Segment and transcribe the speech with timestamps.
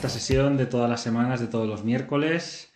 [0.00, 2.72] esta sesión de todas las semanas, de todos los miércoles.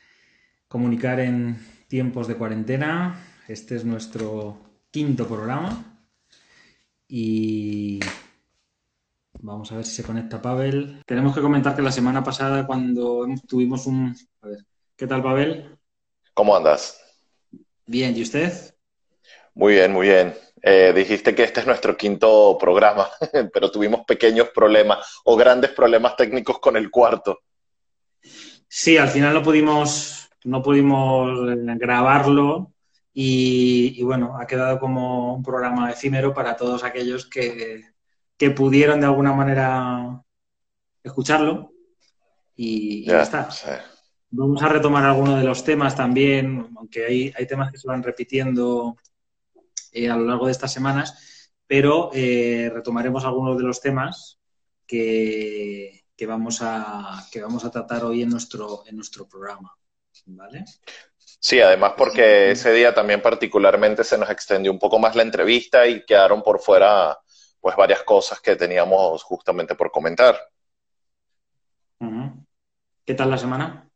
[0.69, 1.59] Comunicar en
[1.89, 3.19] tiempos de cuarentena.
[3.49, 4.59] Este es nuestro
[4.91, 6.03] quinto programa.
[7.09, 7.99] Y
[9.41, 11.01] vamos a ver si se conecta Pavel.
[11.07, 14.15] Tenemos que comentar que la semana pasada cuando tuvimos un...
[14.43, 15.79] A ver, ¿qué tal Pavel?
[16.35, 17.01] ¿Cómo andas?
[17.87, 18.74] Bien, ¿y usted?
[19.55, 20.35] Muy bien, muy bien.
[20.63, 23.09] Eh, dijiste que este es nuestro quinto programa,
[23.53, 27.41] pero tuvimos pequeños problemas o grandes problemas técnicos con el cuarto.
[28.67, 32.73] Sí, al final no pudimos, no pudimos eh, grabarlo
[33.13, 37.83] y, bueno, ha quedado como un programa efímero para todos aquellos que,
[38.37, 40.21] que pudieron de alguna manera
[41.03, 41.73] escucharlo
[42.57, 43.49] y ya, está.
[44.31, 48.03] Vamos a retomar algunos de los temas también, aunque hay, hay temas que se van
[48.03, 48.97] repitiendo
[49.95, 54.39] eh, a lo largo de estas semanas, pero eh, retomaremos algunos de los temas
[54.87, 59.75] que, vamos a, que vamos a tratar hoy en nuestro, en nuestro programa.
[60.27, 60.65] ¿Vale?
[61.17, 65.87] Sí, además porque ese día también particularmente se nos extendió un poco más la entrevista
[65.87, 67.19] y quedaron por fuera
[67.61, 70.39] pues varias cosas que teníamos justamente por comentar.
[73.05, 73.89] ¿Qué tal la semana?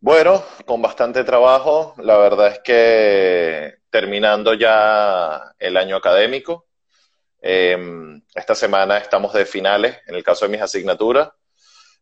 [0.00, 1.94] Bueno, con bastante trabajo.
[1.98, 6.66] La verdad es que terminando ya el año académico.
[7.40, 11.28] Em, esta semana estamos de finales, en el caso de mis asignaturas.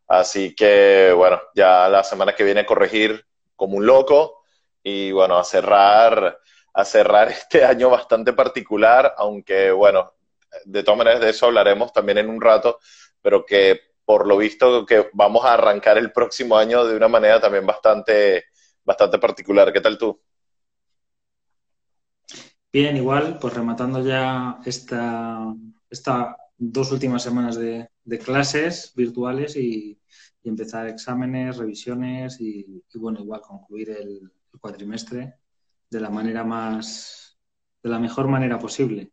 [0.08, 4.42] Así que, bueno, ya la semana que viene corregir como un loco
[4.82, 6.38] y, bueno, a cerrar,
[6.82, 10.14] cerrar este año bastante particular, aunque, bueno,
[10.64, 12.78] de todas maneras de eso hablaremos también en un rato,
[13.20, 17.38] pero que por lo visto que vamos a arrancar el próximo año de una manera
[17.38, 18.46] también bastante,
[18.82, 19.70] bastante particular.
[19.74, 20.18] ¿Qué tal tú?
[22.72, 25.44] Bien, igual, pues rematando ya esta,
[25.90, 27.88] esta dos últimas semanas de,
[28.24, 29.98] clases virtuales y,
[30.44, 35.34] empezar exámenes, revisiones y, bueno, igual concluir el, cuatrimestre
[35.88, 37.38] de la manera más,
[37.82, 39.12] de la mejor manera posible.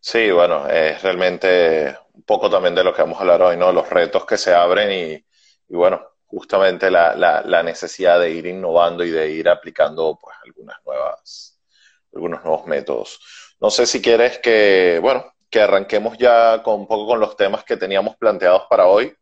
[0.00, 3.72] Sí, bueno, es realmente un poco también de lo que vamos a hablar hoy, ¿no?
[3.72, 4.90] Los retos que se abren
[5.68, 10.76] y, bueno, justamente la, la, necesidad de ir innovando y de ir aplicando pues algunas
[10.84, 11.53] nuevas,
[12.14, 13.20] algunos nuevos métodos.
[13.60, 17.64] No sé si quieres que, bueno, que arranquemos ya con un poco con los temas
[17.64, 19.12] que teníamos planteados para hoy.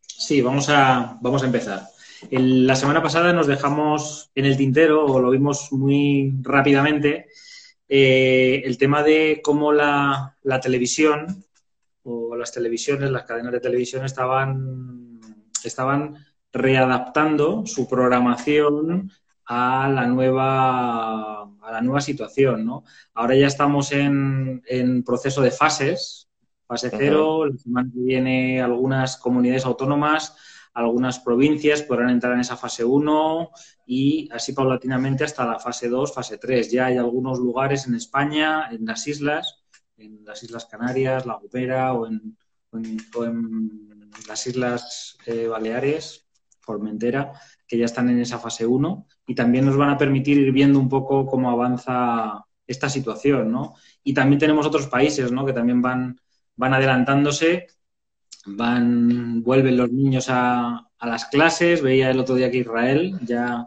[0.00, 1.82] Sí, vamos a, vamos a empezar.
[2.30, 7.26] la semana pasada nos dejamos en el tintero, o lo vimos muy rápidamente,
[7.88, 11.44] eh, el tema de cómo la, televisión
[12.02, 15.20] o las televisiones, las cadenas de televisión estaban,
[15.62, 16.16] estaban
[16.52, 19.10] readaptando su programación
[19.44, 22.64] a la nueva, la nueva situación.
[22.64, 22.84] ¿no?
[23.14, 26.28] Ahora ya estamos en, en proceso de fases,
[26.66, 30.36] fase cero, la semana que viene algunas comunidades autónomas
[30.76, 33.50] algunas provincias podrán entrar en esa fase 1
[33.86, 36.70] y así paulatinamente hasta la fase 2, fase 3.
[36.70, 39.64] Ya hay algunos lugares en España, en las islas,
[39.96, 42.36] en las Islas Canarias, La Gomera o en,
[44.28, 46.26] las Islas eh, Baleares,
[46.60, 47.32] Formentera,
[47.66, 50.78] que ya están en esa fase 1 y también nos van a permitir ir viendo
[50.78, 53.74] un poco cómo avanza esta situación, ¿no?
[54.02, 55.44] Y también tenemos otros países, ¿no?
[55.44, 56.20] Que también van,
[56.56, 57.66] van adelantándose
[58.46, 61.82] van, vuelven los niños a, a las clases.
[61.82, 63.66] Veía el otro día que Israel ya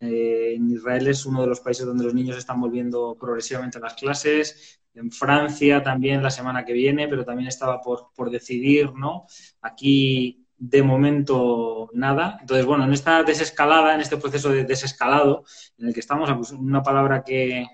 [0.00, 3.82] eh, en Israel es uno de los países donde los niños están volviendo progresivamente a
[3.82, 4.80] las clases.
[4.94, 9.26] En Francia también la semana que viene, pero también estaba por, por decidir, ¿no?
[9.60, 12.38] Aquí de momento nada.
[12.40, 15.44] Entonces, bueno, en esta desescalada, en este proceso de desescalado
[15.78, 17.66] en el que estamos, pues, una palabra que,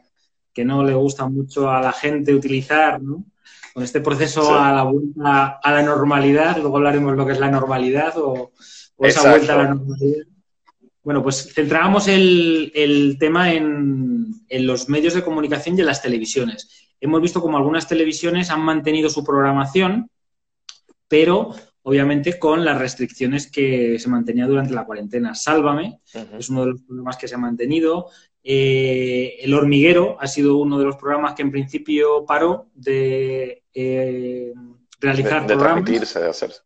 [0.55, 3.25] que no le gusta mucho a la gente utilizar, ¿no?
[3.77, 7.51] con este proceso a la vuelta a la normalidad, luego hablaremos lo que es la
[7.51, 8.53] normalidad o,
[9.01, 10.25] esa vuelta a la normalidad.
[11.03, 16.89] Bueno, pues centrábamos el, tema en, los medios de comunicación y en las televisiones.
[17.03, 20.11] Hemos visto como algunas televisiones han mantenido su programación,
[21.07, 21.55] pero
[21.87, 25.37] obviamente con las restricciones que se mantenía durante la cuarentena.
[25.37, 26.01] Sálvame
[26.37, 28.09] es uno de los programas que se ha mantenido.
[28.43, 34.53] Eh, el hormiguero ha sido uno de los programas que en principio paró de eh,
[34.99, 36.63] realizar de, de transmitirse, de hacerse.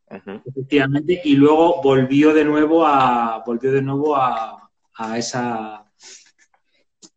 [0.47, 5.85] Efectivamente, y luego volvió de nuevo a volvió de nuevo a, a esa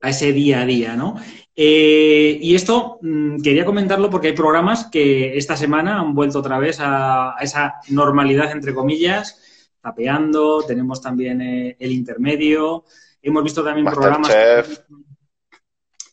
[0.01, 1.15] a ese día a día, ¿no?
[1.55, 6.57] Eh, y esto mm, quería comentarlo porque hay programas que esta semana han vuelto otra
[6.57, 9.39] vez a, esa normalidad, entre comillas,
[9.81, 12.85] tapeando, tenemos también el intermedio,
[13.23, 14.29] Hemos visto también programas.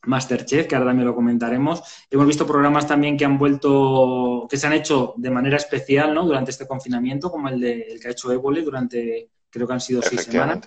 [0.06, 1.82] Masterchef, que ahora también lo comentaremos.
[2.08, 6.24] Hemos visto programas también que han vuelto, que se han hecho de manera especial, ¿no?
[6.24, 9.80] Durante este confinamiento, como el, de, el que ha hecho Évole durante, creo que han
[9.80, 10.60] sido seis semanas.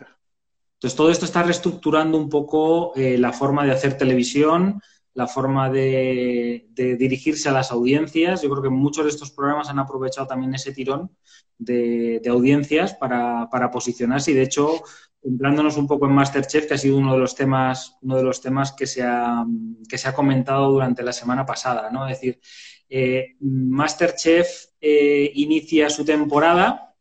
[0.83, 4.81] Entonces, todo esto está reestructurando un poco eh, la forma de hacer televisión,
[5.13, 8.41] la forma de, dirigirse a las audiencias.
[8.41, 11.15] Yo creo que muchos de estos programas han aprovechado también ese tirón
[11.57, 14.83] de, audiencias para, posicionarse y, de hecho,
[15.21, 18.41] centrándonos un poco en Masterchef, que ha sido uno de los temas, uno de los
[18.41, 19.45] temas que, se ha,
[19.87, 22.09] que se ha comentado durante la semana pasada, ¿no?
[22.09, 22.41] Es decir,
[22.89, 26.93] eh, Masterchef eh, inicia su temporada,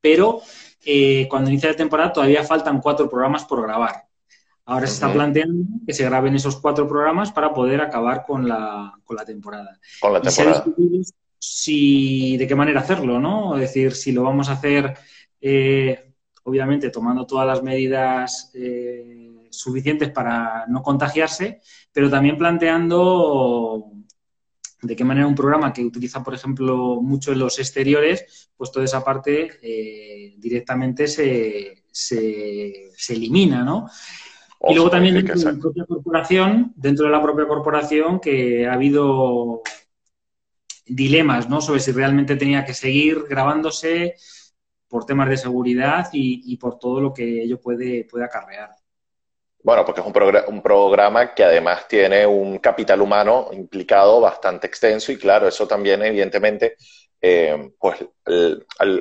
[0.00, 0.42] pero
[0.84, 4.04] eh, cuando inicia la temporada todavía faltan cuatro programas por grabar.
[4.66, 8.92] Ahora se está planteando que se graben esos cuatro programas para poder acabar con la,
[9.04, 9.78] con la temporada.
[10.00, 10.64] Con la temporada.
[11.38, 13.56] si, de qué manera hacerlo, ¿no?
[13.56, 14.94] Es decir, si lo vamos a hacer
[16.44, 21.60] obviamente tomando todas las medidas eh, suficientes para no contagiarse,
[21.92, 23.89] pero también planteando
[24.82, 28.84] de qué manera un programa que utiliza, por ejemplo, mucho en los exteriores, pues toda
[28.84, 33.88] esa parte eh, directamente se, se, elimina, ¿no?
[34.68, 38.74] y luego también dentro de la propia corporación, dentro de la propia corporación, que ha
[38.74, 39.62] habido
[40.84, 41.62] dilemas, ¿no?
[41.62, 44.16] Sobre si realmente tenía que seguir grabándose,
[44.90, 48.70] por temas de seguridad y, por todo lo que ello puede, puede acarrear.
[49.62, 50.14] Bueno, porque es un,
[50.54, 56.02] un, programa que además tiene un capital humano implicado bastante extenso y claro, eso también
[56.02, 56.76] evidentemente,
[57.20, 57.98] eh, pues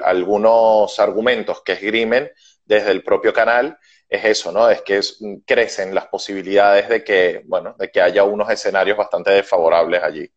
[0.04, 2.30] algunos argumentos que esgrimen
[2.66, 3.78] desde el propio canal
[4.10, 4.70] es eso, ¿no?
[4.70, 5.00] Es que
[5.46, 10.30] crecen las posibilidades de que, bueno, de que haya unos escenarios bastante desfavorables allí.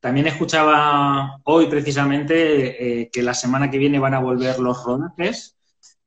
[0.00, 5.59] También escuchaba hoy precisamente eh, que la semana que viene van a volver los rodajes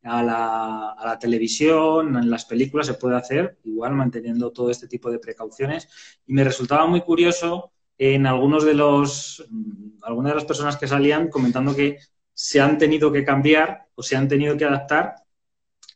[0.03, 5.19] a la, televisión, en las películas se puede hacer, igual manteniendo todo este tipo de
[5.19, 5.87] precauciones.
[6.27, 10.87] Y me resultaba muy curioso en algunos de los, mm, algunas de las personas que
[10.87, 11.99] salían comentando que
[12.33, 15.15] se han tenido que cambiar o se han tenido que adaptar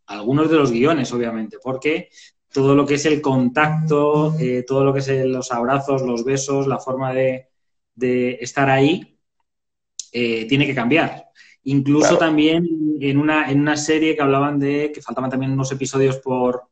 [0.06, 2.10] algunos de los guiones, obviamente, porque
[2.52, 6.68] todo lo que es el contacto, eh, todo lo que es los abrazos, los besos,
[6.68, 7.50] la forma de,
[7.96, 9.18] de estar ahí
[10.12, 11.28] eh, tiene que cambiar.
[11.70, 12.66] Incluso también
[13.02, 16.64] en una, en una serie que hablaban de que faltaban también unos episodios por,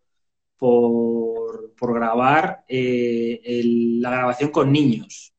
[0.57, 3.61] por, grabar, eh,
[3.99, 5.33] la grabación con niños.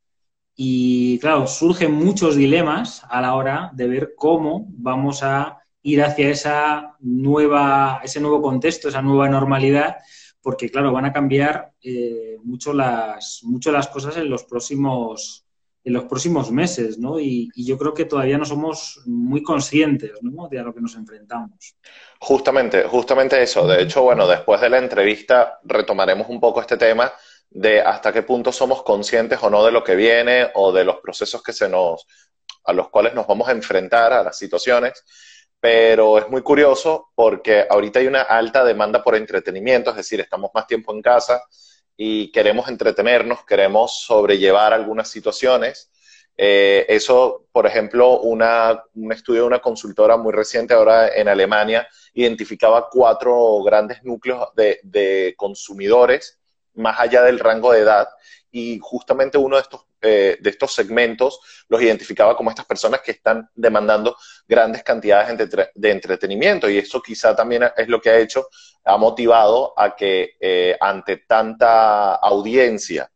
[0.55, 6.29] Y claro, surgen muchos dilemas a la hora de ver cómo vamos a ir hacia
[6.29, 9.97] esa nueva, ese nuevo contexto, esa nueva normalidad,
[10.43, 15.46] porque claro, van a cambiar eh, mucho, las, mucho las cosas en los próximos
[15.87, 17.21] en los próximos meses, ¿no?
[17.21, 20.49] Y, yo creo que todavía no somos muy conscientes, ¿no?
[20.49, 21.77] De a lo que nos enfrentamos.
[22.19, 23.69] Justamente, justamente eso.
[23.69, 27.13] De hecho, bueno, después de la entrevista retomaremos un poco este tema
[27.49, 30.97] de hasta qué punto somos conscientes o no de lo que viene o de los
[30.97, 32.05] procesos que se nos,
[32.65, 35.05] a los cuales nos vamos a enfrentar, a las situaciones.
[35.61, 40.51] Pero es muy curioso porque ahorita hay una alta demanda por entretenimiento, es decir, estamos
[40.53, 41.45] más tiempo en casa,
[41.97, 45.91] y queremos entretenernos, queremos sobrellevar algunas situaciones.
[46.37, 51.89] Eh, eso, por ejemplo, una, un estudio de una consultora muy reciente ahora en Alemania
[52.13, 56.39] identificaba cuatro grandes núcleos de, de consumidores
[56.75, 58.09] más allá del rango de edad
[58.57, 63.11] y justamente uno de estos eh, de estos segmentos los identificaba como estas personas que
[63.11, 65.37] están demandando grandes cantidades
[65.75, 68.49] de, entretenimiento y eso quizá también es lo que ha hecho,
[68.85, 73.11] ha motivado a que eh, ante tanta audiencia,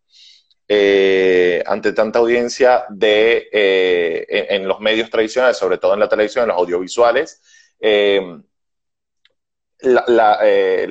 [0.66, 6.48] eh, ante tanta audiencia de, en, los medios tradicionales, sobre todo en la televisión, en
[6.48, 7.40] los audiovisuales,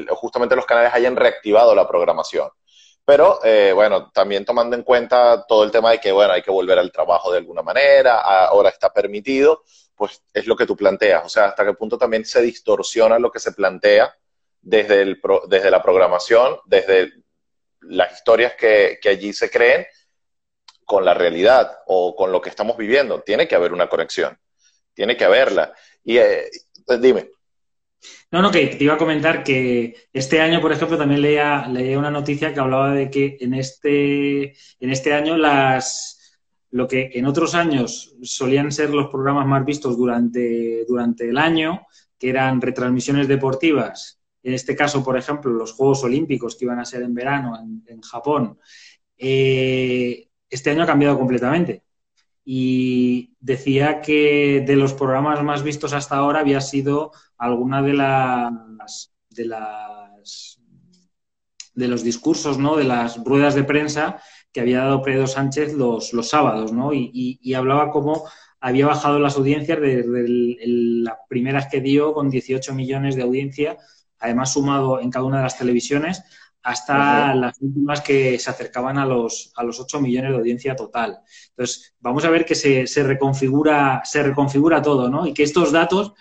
[0.09, 2.49] justamente los canales hayan reactivado la programación.
[3.09, 6.51] Pero eh, bueno, también tomando en cuenta todo el tema de que, bueno, hay que
[6.51, 9.63] volver al trabajo de alguna manera, ahora está permitido,
[9.95, 11.25] pues es lo que tú planteas.
[11.25, 14.15] O sea, hasta qué punto también se distorsiona lo que se plantea
[14.61, 17.11] desde, el desde la programación, desde
[17.81, 19.87] las historias que, allí se creen
[20.85, 23.21] con la realidad o con lo que estamos viviendo.
[23.21, 24.37] Tiene que haber una conexión,
[24.93, 25.73] tiene que haberla.
[26.03, 26.47] Y eh,
[26.99, 27.31] dime.
[28.31, 31.97] No, no, que te iba a comentar que este año, por ejemplo, también leía, leía
[31.99, 36.37] una noticia que hablaba de que en este, en este año las,
[36.71, 41.87] lo que en otros años solían ser los programas más vistos durante, durante el año,
[42.17, 46.85] que eran retransmisiones deportivas, en este caso, por ejemplo, los Juegos Olímpicos que iban a
[46.85, 48.57] ser en verano en, Japón,
[49.17, 51.83] eh, este año ha cambiado completamente
[52.51, 59.13] y decía que de los programas más vistos hasta ahora había sido alguna de las
[59.29, 60.59] de las
[61.75, 62.75] de los discursos, ¿no?
[62.75, 64.19] De las ruedas de prensa
[64.51, 66.91] que había dado Pedro Sánchez los, los sábados, ¿no?
[66.91, 68.27] Y, hablaba cómo
[68.59, 70.25] había bajado las audiencias desde
[70.65, 73.77] las primeras que dio con 18 millones de audiencia,
[74.17, 76.23] además sumado en cada una de las televisiones,
[76.63, 81.19] hasta las últimas que se acercaban a los, a los 8 millones de audiencia total.
[81.49, 85.25] Entonces, vamos a ver que se, se, reconfigura, se reconfigura todo, ¿no?
[85.25, 86.13] Y que estos datos,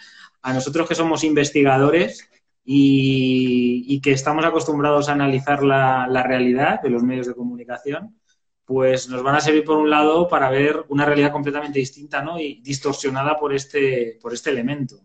[0.42, 2.28] a nosotros que somos investigadores
[2.64, 8.16] y, que estamos acostumbrados a analizar la, la, realidad de los medios de comunicación,
[8.64, 12.38] pues nos van a servir, por un lado, para ver una realidad completamente distinta, ¿no?
[12.38, 15.00] Y distorsionada por este, por este elemento.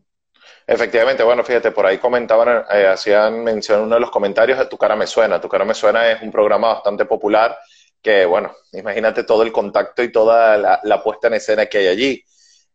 [0.66, 4.78] Efectivamente, bueno, fíjate, por ahí comentaban, eh, hacían mención en uno de los comentarios Tu
[4.78, 5.42] cara me suena.
[5.42, 7.58] Tu cara me suena es un programa bastante popular
[8.02, 12.26] que, bueno, imagínate todo el contacto y toda la, puesta en escena que hay allí.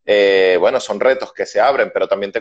[0.05, 2.33] Eh, bueno, son retos que se abren, pero también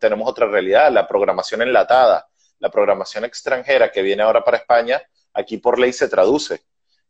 [0.00, 2.26] tenemos otra realidad, la programación enlatada,
[2.58, 5.00] la programación extranjera que viene ahora para España,
[5.32, 6.62] aquí por ley se traduce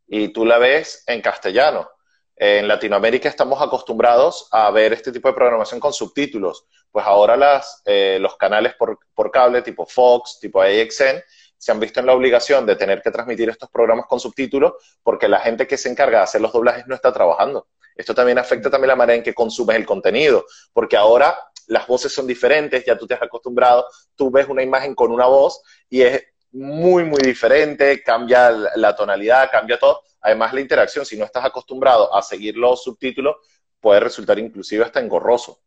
[0.06, 1.88] y tú la ves en castellano.
[2.36, 7.82] En Latinoamérica estamos acostumbrados a ver este tipo de programación con subtítulos, pues ahora las,
[7.84, 11.22] eh, los canales por, por, cable tipo Fox, tipo AXN,
[11.56, 15.28] se han visto en la obligación de tener que transmitir estos programas con subtítulos porque
[15.28, 17.68] la gente que se encarga de hacer los doblajes no está trabajando.
[17.94, 21.38] Esto también afecta también la manera en que consumes el contenido, porque ahora
[21.68, 25.26] las voces son diferentes, ya tú te has acostumbrado, tú ves una imagen con una
[25.26, 26.22] voz y es
[26.54, 30.02] muy, muy diferente, cambia la tonalidad, cambia todo.
[30.20, 33.36] Además, la interacción, si no estás acostumbrado a seguir los subtítulos,
[33.80, 35.60] puede resultar inclusive hasta engorroso.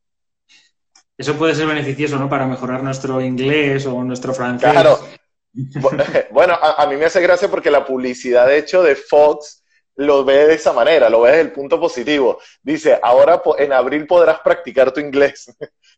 [1.17, 2.29] Eso puede ser beneficioso, ¿no?
[2.29, 4.71] Para mejorar nuestro inglés o nuestro francés.
[4.71, 4.99] Claro.
[6.31, 9.63] bueno, a, mí me hace gracia porque la publicidad, de hecho, de Fox
[9.95, 12.39] lo ve de esa manera, lo ve desde el punto positivo.
[12.61, 15.55] Dice, ahora en abril podrás practicar tu inglés.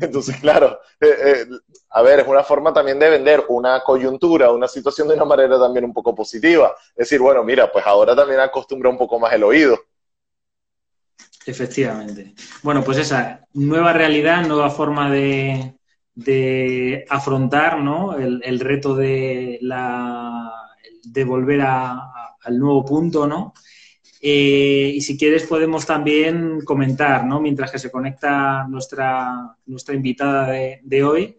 [0.00, 1.46] Entonces, claro, eh, eh,
[1.90, 5.58] a ver, es una forma también de vender una coyuntura, una situación de una manera
[5.58, 6.74] también un poco positiva.
[6.90, 9.78] Es decir, bueno, mira, pues ahora también acostumbra un poco más el oído.
[11.46, 12.34] Efectivamente.
[12.62, 15.74] Bueno, pues esa nueva realidad, nueva forma de,
[17.08, 18.16] afrontar ¿no?
[18.16, 20.52] el, reto de, la,
[21.04, 23.54] de volver al nuevo punto, ¿no?
[24.20, 27.40] Eh, y si quieres podemos también comentar, ¿no?
[27.40, 31.36] Mientras que se conecta nuestra, nuestra invitada de, hoy,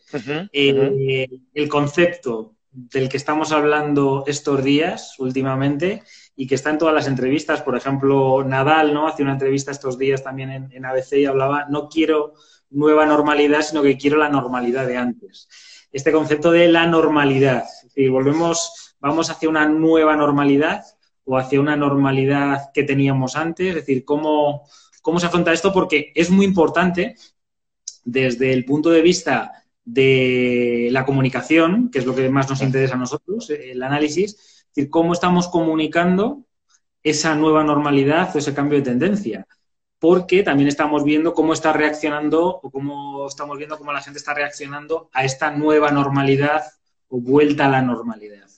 [0.53, 6.03] eh, el concepto del que estamos hablando estos días últimamente
[6.35, 7.61] y que está en todas las entrevistas.
[7.61, 9.07] Por ejemplo, Nadal, ¿no?
[9.07, 12.33] Hace una entrevista estos días también en, ABC y hablaba, no quiero
[12.69, 15.49] nueva normalidad, sino que quiero la normalidad de antes.
[15.91, 17.65] Este concepto de la normalidad.
[17.93, 20.83] Es volvemos, vamos hacia una nueva normalidad
[21.29, 23.67] o hacia una normalidad que teníamos antes?
[23.67, 24.67] Es decir, ¿cómo,
[25.03, 25.71] cómo se afronta esto?
[25.71, 27.15] Porque es muy importante
[28.03, 32.95] desde el punto de vista de la comunicación, que es lo que más nos interesa
[32.95, 36.45] a nosotros, el análisis, es decir, cómo estamos comunicando
[37.03, 39.45] esa nueva normalidad o ese cambio de tendencia.
[39.99, 44.33] Porque también estamos viendo cómo está reaccionando o cómo estamos viendo cómo la gente está
[44.33, 46.63] reaccionando a esta nueva normalidad
[47.07, 48.48] o vuelta a la normalidad.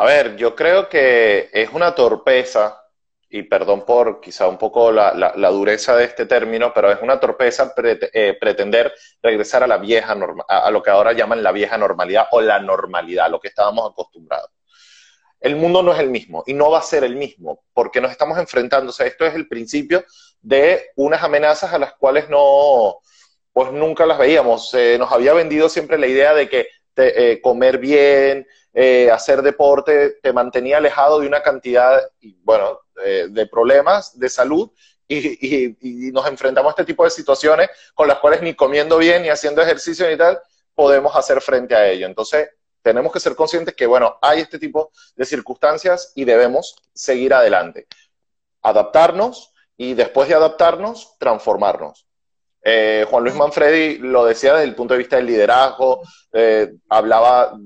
[0.00, 2.86] A ver, yo creo que es una torpeza,
[3.28, 7.74] y perdón por quizá un poco la, dureza de este término, pero es una torpeza
[7.76, 12.28] eh, pretender regresar a la vieja norma, a, lo que ahora llaman la vieja normalidad
[12.30, 14.50] o la normalidad, lo que estábamos acostumbrados.
[15.38, 18.10] El mundo no es el mismo y no va a ser el mismo, porque nos
[18.10, 20.02] estamos enfrentando, o sea, esto es el principio
[20.40, 23.00] de unas amenazas a las cuales no,
[23.52, 24.74] pues nunca las veíamos.
[24.98, 30.32] nos había vendido siempre la idea de que eh, comer bien, eh, hacer deporte te
[30.32, 32.00] mantenía alejado de una cantidad,
[32.42, 34.70] bueno, de problemas de salud
[35.10, 39.28] y, nos enfrentamos a este tipo de situaciones con las cuales ni comiendo bien, ni
[39.28, 40.40] haciendo ejercicio ni tal,
[40.74, 42.06] podemos hacer frente a ello.
[42.06, 42.48] Entonces,
[42.82, 47.86] tenemos que ser conscientes que, bueno, hay este tipo de circunstancias y debemos seguir adelante.
[48.62, 52.06] Adaptarnos y después de adaptarnos, transformarnos.
[52.62, 56.02] Eh, Juan Luis Manfredi lo decía desde el punto de vista del liderazgo,
[56.32, 57.58] eh, hablaba,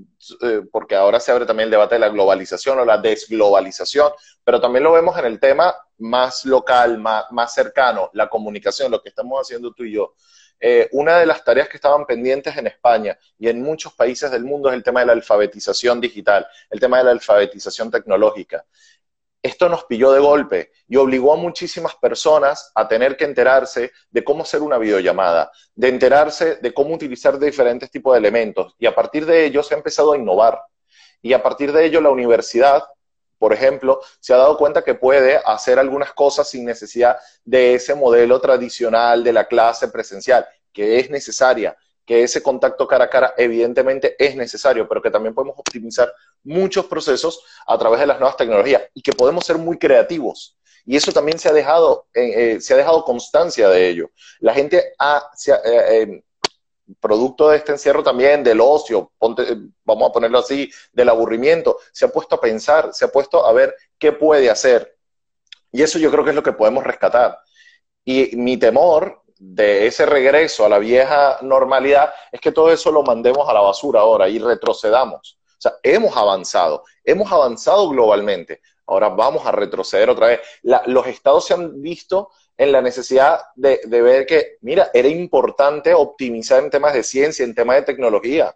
[0.43, 4.13] eh, porque ahora se abre también el debate de la globalización o la desglobalización,
[4.45, 9.03] pero también lo vemos en el tema más local, más, más cercano, la comunicación, lo
[9.03, 10.15] que estamos haciendo tú y yo.
[10.93, 14.71] una de las tareas que estaban pendientes en España y en muchos países del mundo
[14.71, 18.65] es el tema de la alfabetización digital, el tema de la alfabetización tecnológica
[19.45, 24.25] esto nos pilló de golpe y obligó a muchísimas personas a tener que enterarse de
[24.25, 28.75] cómo hacer una videollamada, de enterarse de cómo utilizar diferentes tipos de elementos.
[28.79, 30.63] Y a partir de ello se ha empezado a innovar.
[31.21, 32.85] Y a partir de ello la universidad,
[33.39, 37.95] por ejemplo, se ha dado cuenta que puede hacer algunas cosas sin necesidad de ese
[37.95, 43.35] modelo tradicional de la clase presencial, que es necesaria, que ese contacto cara a cara
[43.37, 46.11] evidentemente es necesario, pero que también podemos optimizar
[46.45, 50.57] muchos procesos a través de las nuevas tecnologías y que podemos ser muy creativos.
[50.87, 54.11] Y eso también se ha dejado, eh, eh, se ha dejado constancia de ello.
[54.41, 55.31] La gente ha,
[55.65, 56.23] eh,
[57.01, 62.09] producto de este encierro también, del ocio, vamos a ponerlo así, del aburrimiento, se ha
[62.09, 64.95] puesto a pensar, se ha puesto a ver qué puede hacer.
[65.73, 67.39] Y eso yo creo que es lo que podemos rescatar.
[68.05, 73.03] Y mi temor de ese regreso a la vieja normalidad es que todo eso lo
[73.03, 75.39] mandemos a la basura ahora y retrocedamos.
[75.65, 78.61] O sea, hemos avanzado, hemos avanzado globalmente.
[78.87, 80.41] Ahora vamos a retroceder otra vez.
[80.87, 86.63] los estados se han visto en la necesidad de, ver que, mira, era importante optimizar
[86.63, 88.55] en temas de ciencia, en temas de tecnología,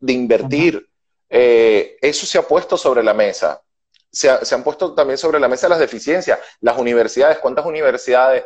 [0.00, 0.88] de invertir.
[1.28, 3.60] Eh, eso se ha puesto sobre la mesa.
[4.10, 6.38] Se, se, han puesto también sobre la mesa las deficiencias.
[6.60, 8.44] Las universidades, ¿cuántas universidades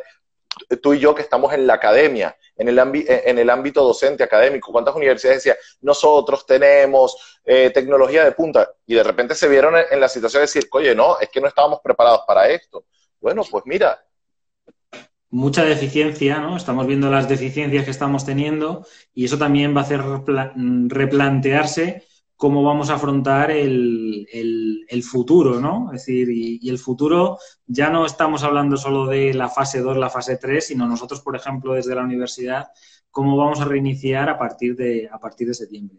[0.81, 4.71] tú y yo que estamos en la academia, en el, en el ámbito docente académico,
[4.71, 8.69] ¿cuántas universidades decían, nosotros tenemos eh, tecnología de punta?
[8.85, 11.47] Y de repente se vieron en, la situación de decir, oye, no, es que no
[11.47, 12.85] estábamos preparados para esto.
[13.19, 14.03] Bueno, pues mira.
[15.31, 16.57] Mucha deficiencia, ¿no?
[16.57, 20.01] Estamos viendo las deficiencias que estamos teniendo y eso también va a hacer
[20.87, 22.08] replantearse
[22.39, 25.91] cómo vamos a afrontar el, futuro, ¿no?
[25.91, 30.09] Es decir, y, el futuro ya no estamos hablando solo de la fase 2, la
[30.09, 32.69] fase 3, sino nosotros, por ejemplo, desde la universidad,
[33.11, 35.97] cómo vamos a reiniciar a partir de, a partir de septiembre.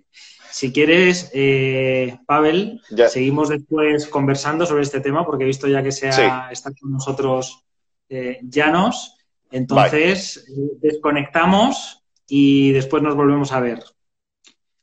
[0.51, 2.81] Si quieres, eh, Pavel,
[3.11, 6.91] seguimos después conversando sobre este tema, porque he visto ya que se ha, está con
[6.91, 7.67] nosotros
[8.09, 9.15] eh, Llanos.
[9.51, 10.47] Entonces,
[10.81, 13.85] desconectamos y después nos volvemos a ver.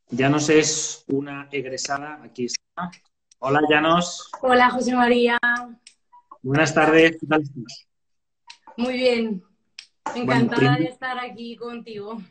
[0.09, 2.89] Llanos es una egresada, aquí está.
[3.39, 4.29] Hola, Llanos.
[4.41, 5.37] Hola, José María.
[6.41, 7.87] Buenas tardes, ¿qué tal estás?
[8.77, 9.43] Muy bien,
[10.15, 12.21] encantada de estar aquí contigo.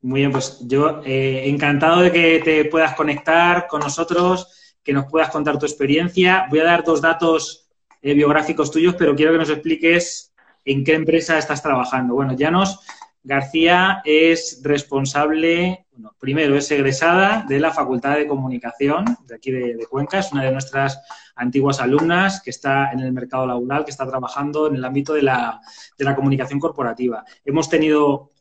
[0.00, 5.06] Muy bien, pues yo eh, encantado de que te puedas conectar con nosotros, que nos
[5.06, 6.46] puedas contar tu experiencia.
[6.50, 7.68] Voy a dar dos datos
[8.00, 10.32] eh, biográficos tuyos, pero quiero que nos expliques
[10.64, 12.14] en qué empresa estás trabajando.
[12.14, 12.78] Bueno, Llanos
[13.22, 15.86] García es responsable,
[16.18, 20.52] primero es egresada de la Facultad de Comunicación de aquí de, Cuenca, es una de
[20.52, 21.00] nuestras
[21.34, 25.22] antiguas alumnas que está en el mercado laboral, que está trabajando en el ámbito de
[25.22, 25.60] la,
[25.96, 27.24] de la comunicación corporativa.
[27.44, 28.32] Hemos tenido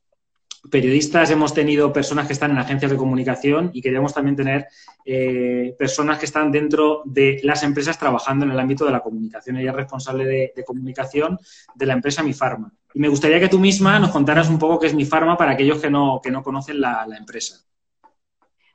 [0.69, 4.67] periodistas, hemos tenido personas que están en agencias de comunicación y queríamos también tener
[5.05, 9.57] eh, personas que están dentro de las empresas trabajando en el ámbito de la comunicación.
[9.57, 11.39] Ella es responsable de, comunicación
[11.75, 12.71] de la empresa Mi Pharma.
[12.93, 15.51] Y me gustaría que tú misma nos contaras un poco qué es Mi Pharma para
[15.51, 17.65] aquellos que no, que no conocen la, empresa.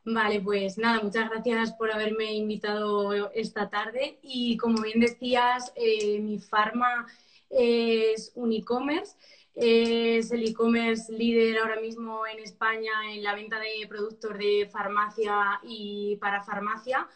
[0.06, 4.18] Vale, pues nada, muchas gracias por haberme invitado esta tarde.
[4.22, 7.06] Y como bien decías, eh, Mi Pharma
[7.50, 9.14] es un e-commerce
[9.54, 15.60] es el e-commerce líder ahora mismo en España en la venta de productos de farmacia
[15.62, 17.08] y para farmacia.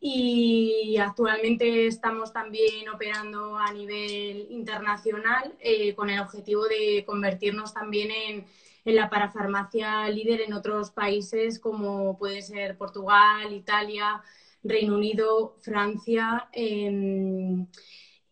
[0.00, 8.10] Y actualmente estamos también operando a nivel internacional eh, con el objetivo de convertirnos también
[8.10, 8.46] en,
[8.84, 14.22] en la parafarmacia líder en otros países como puede ser Portugal, Italia,
[14.62, 16.48] Reino Unido, Francia.
[16.52, 17.66] Em,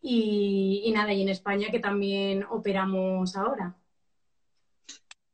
[0.00, 3.74] y, nada, y en España que también operamos ahora.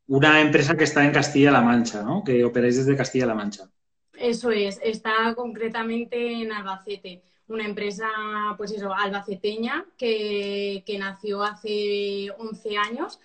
[0.07, 2.23] Una empresa que está en Castilla-La Mancha, ¿no?
[2.25, 3.71] Que operáis desde Castilla-La Mancha.
[4.15, 8.09] Eso es, está concretamente en Albacete, una empresa,
[8.57, 13.21] pues eso, albaceteña que, que nació hace 11 años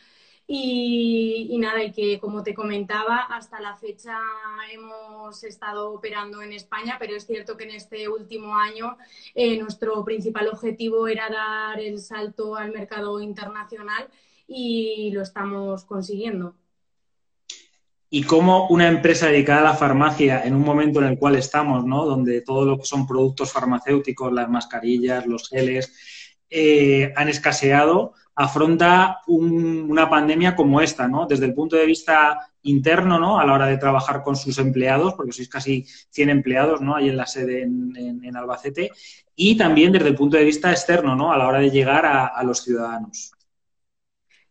[0.51, 4.17] y, nada, y que como te comentaba, hasta la fecha
[4.73, 8.97] hemos estado operando en España, pero es cierto que en este último año
[9.35, 14.07] eh, nuestro principal objetivo era dar el salto al mercado internacional
[14.47, 16.55] y lo estamos consiguiendo.
[18.09, 21.85] Y cómo una empresa dedicada a la farmacia, en un momento en el cual estamos,
[21.85, 22.07] ¿no?
[22.07, 25.93] donde todo lo que son productos farmacéuticos, las mascarillas, los geles,
[26.49, 31.25] eh, han escaseado, afronta una pandemia como esta, ¿no?
[31.25, 33.37] Desde el punto de vista interno, ¿no?
[33.37, 36.95] A la hora de trabajar con sus empleados, porque sois casi 100 empleados, ¿no?
[36.95, 38.91] Ahí en la sede en, Albacete,
[39.35, 41.33] y también desde el punto de vista externo, ¿no?
[41.33, 43.33] A la hora de llegar a, los ciudadanos.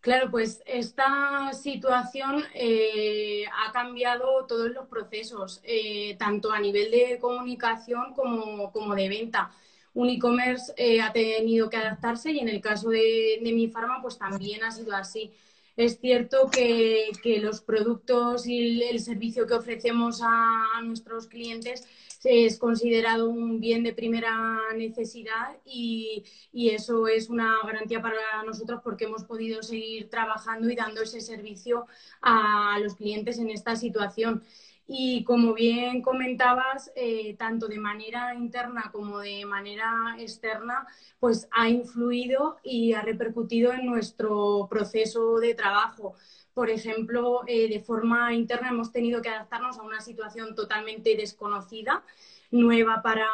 [0.00, 7.18] Claro, pues esta situación eh, ha cambiado todos los procesos, eh, tanto a nivel de
[7.18, 9.50] comunicación como, como de venta
[9.94, 14.18] un e-commerce eh, ha tenido que adaptarse y en el caso de, mi farma pues
[14.18, 15.32] también ha sido así.
[15.76, 21.86] Es cierto que, los productos y el servicio que ofrecemos a, nuestros clientes
[22.24, 29.04] es considerado un bien de primera necesidad y, eso es una garantía para nosotros porque
[29.04, 31.86] hemos podido seguir trabajando y dando ese servicio
[32.20, 34.42] a los clientes en esta situación.
[34.90, 40.86] Y como bien comentabas, eh, tanto de manera interna como de manera externa,
[41.20, 46.14] pues ha influido y ha repercutido en nuestro proceso de trabajo.
[46.54, 52.02] Por ejemplo, eh, de forma interna hemos tenido que adaptarnos a una situación totalmente desconocida,
[52.50, 53.28] nueva para,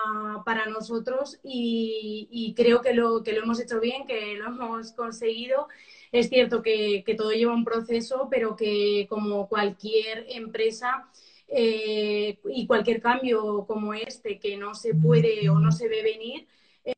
[0.45, 5.69] para nosotros y, creo que lo, que lo hemos hecho bien, que lo hemos conseguido.
[6.13, 11.09] Es cierto que, que todo lleva un proceso, pero que como cualquier empresa,
[11.57, 16.49] eh, y cualquier cambio como este que no se puede o no se ve venir.
[16.85, 16.95] Eh,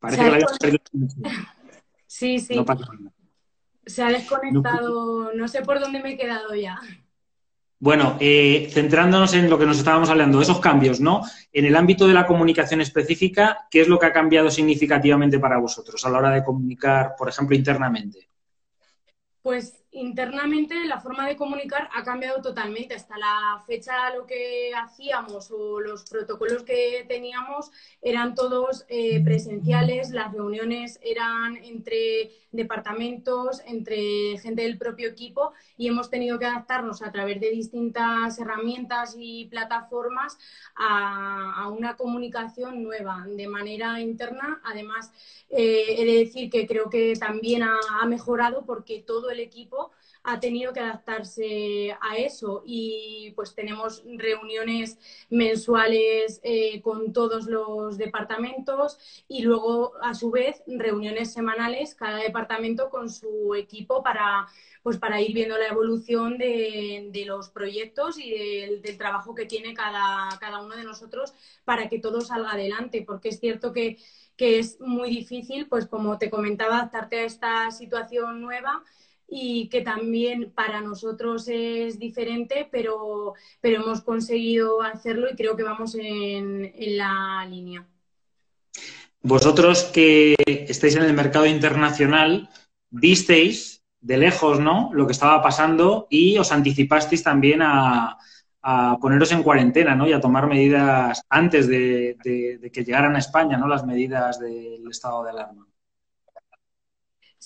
[0.00, 0.82] Parece que la perdido.
[2.08, 2.56] Sí, sí.
[3.86, 5.46] se ha desconectado, no...
[5.46, 6.80] sé por dónde me he quedado ya.
[7.78, 11.22] Bueno, eh, centrándonos en lo que nos estábamos hablando, esos cambios, ¿no?
[11.52, 15.58] En el ámbito de la comunicación específica, ¿qué es lo que ha cambiado significativamente para
[15.58, 18.28] vosotros a la hora de comunicar, por ejemplo, internamente?
[19.42, 22.94] Pues internamente la forma de comunicar ha cambiado totalmente.
[22.94, 27.70] Hasta la fecha lo que hacíamos o los protocolos que teníamos
[28.02, 35.88] eran todos eh, presenciales, las reuniones eran entre departamentos, entre gente del propio equipo y
[35.88, 40.38] hemos tenido que adaptarnos a través de distintas herramientas y plataformas
[40.76, 44.60] a, una comunicación nueva de manera interna.
[44.64, 45.12] Además,
[45.50, 49.85] eh, he de decir que creo que también ha mejorado porque todo el equipo
[50.26, 52.62] ha tenido que adaptarse a eso.
[52.66, 54.98] Y pues tenemos reuniones
[55.30, 62.90] mensuales eh, con todos los departamentos y luego a su vez reuniones semanales cada departamento
[62.90, 64.46] con su equipo para
[64.82, 70.28] pues para ir viendo la evolución de, los proyectos y del, trabajo que tiene cada,
[70.38, 71.34] cada uno de nosotros
[71.64, 73.98] para que todo salga adelante, porque es cierto que,
[74.36, 78.84] que es muy difícil, pues como te comentaba, adaptarte a esta situación nueva
[79.28, 85.62] y que también para nosotros es diferente, pero, pero hemos conseguido hacerlo y creo que
[85.62, 87.86] vamos en, en la línea.
[89.22, 92.48] Vosotros que estáis en el mercado internacional,
[92.90, 94.90] visteis de lejos ¿no?
[94.92, 98.16] lo que estaba pasando y os anticipasteis también a,
[98.62, 100.06] a poneros en cuarentena ¿no?
[100.06, 103.66] y a tomar medidas antes de, de, que llegaran a España ¿no?
[103.66, 105.66] las medidas del estado de alarma.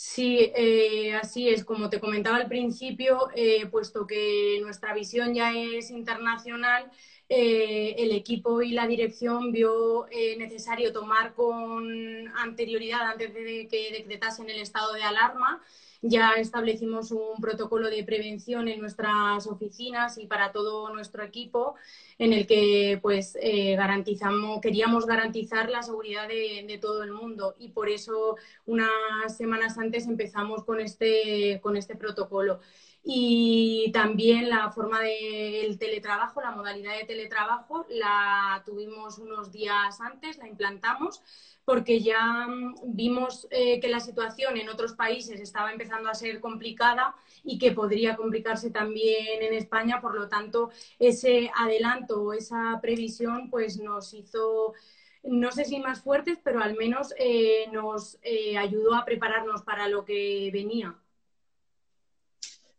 [0.03, 1.63] Sí, eh, así es.
[1.65, 6.91] Como te comentaba al principio, eh, puesto que nuestra visión ya es internacional,
[7.29, 10.07] eh, el equipo y la dirección vio
[10.39, 15.63] necesario tomar con anterioridad, antes de que decretasen el estado de alarma,
[16.03, 21.75] ya establecimos un protocolo de prevención en nuestras oficinas y para todo nuestro equipo
[22.21, 27.71] en el que pues eh, garantizamos, queríamos garantizar la seguridad de, todo el mundo y
[27.71, 32.61] por eso unas semanas antes empezamos con este, con este protocolo
[33.03, 40.37] y también la forma del teletrabajo, la modalidad de teletrabajo, la tuvimos unos días antes,
[40.37, 41.23] la implantamos
[41.71, 46.41] porque ya mm, vimos eh, que la situación en otros países estaba empezando a ser
[46.41, 50.01] complicada y que podría complicarse también en España.
[50.01, 54.75] Por lo tanto, ese adelanto esa previsión pues nos hizo
[55.23, 59.87] no sé si más fuertes, pero al menos eh, nos eh, ayudó a prepararnos para
[59.87, 60.97] lo que venía.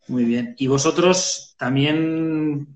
[0.08, 0.56] Muy bien.
[0.58, 2.67] ¿Y vosotros también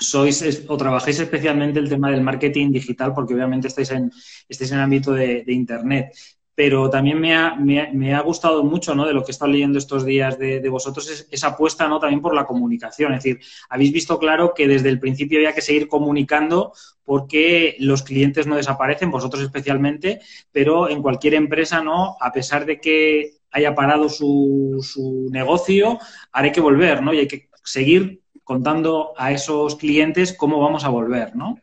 [0.00, 4.10] sois o trabajáis especialmente el tema del marketing digital porque obviamente estáis en,
[4.48, 6.14] estáis en el ámbito de, Internet.
[6.54, 9.06] Pero también me ha, me, gustado mucho ¿no?
[9.06, 11.98] de lo que he estado leyendo estos días de, vosotros, esa apuesta ¿no?
[11.98, 13.12] también por la comunicación.
[13.12, 16.72] Es decir, habéis visto claro que desde el principio había que seguir comunicando
[17.04, 20.20] porque los clientes no desaparecen, vosotros especialmente,
[20.52, 22.16] pero en cualquier empresa, ¿no?
[22.20, 25.98] A pesar de que haya parado su, su negocio,
[26.32, 27.12] haré que volver, ¿no?
[27.12, 31.56] Y hay que seguir contando a esos clientes cómo vamos a volver, ¿no?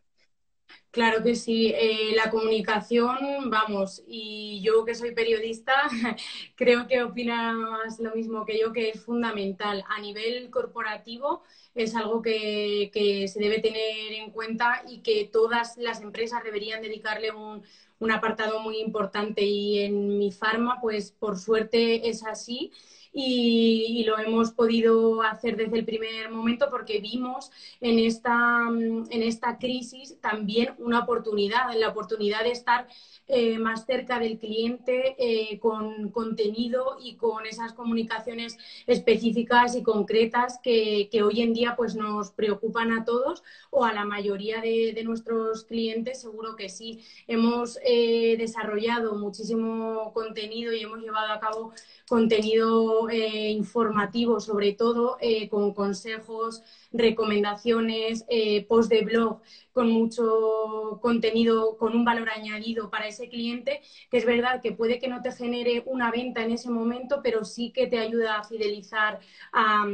[0.92, 5.74] Claro que sí, eh, la comunicación, vamos, y yo que soy periodista,
[6.58, 9.86] creo que opinas lo mismo que yo, que es fundamental.
[9.88, 11.44] A nivel corporativo
[11.76, 16.82] es algo que, que se debe tener en cuenta y que todas las empresas deberían
[16.82, 17.64] dedicarle un,
[18.02, 19.44] un apartado muy importante.
[19.44, 22.72] Y en mi farma, pues por suerte es así.
[23.14, 29.58] Y, lo hemos podido hacer desde el primer momento porque vimos en esta, en esta
[29.58, 32.88] crisis también una oportunidad, la oportunidad de estar
[33.28, 38.58] eh, más cerca del cliente eh, con contenido y con esas comunicaciones
[38.88, 44.06] específicas y concretas que, hoy en día pues nos preocupan a todos o a la
[44.06, 47.04] mayoría de, nuestros clientes seguro que sí.
[47.28, 51.74] Hemos eh, desarrollado muchísimo contenido y hemos llevado a cabo
[52.08, 55.18] contenido informativo sobre todo
[55.50, 63.08] con consejos recomendaciones, eh, post de blog con mucho contenido, con un valor añadido para
[63.08, 66.70] ese cliente, que es verdad que puede que no te genere una venta en ese
[66.70, 69.20] momento, pero sí que te ayuda a fidelizar
[69.54, 69.86] a,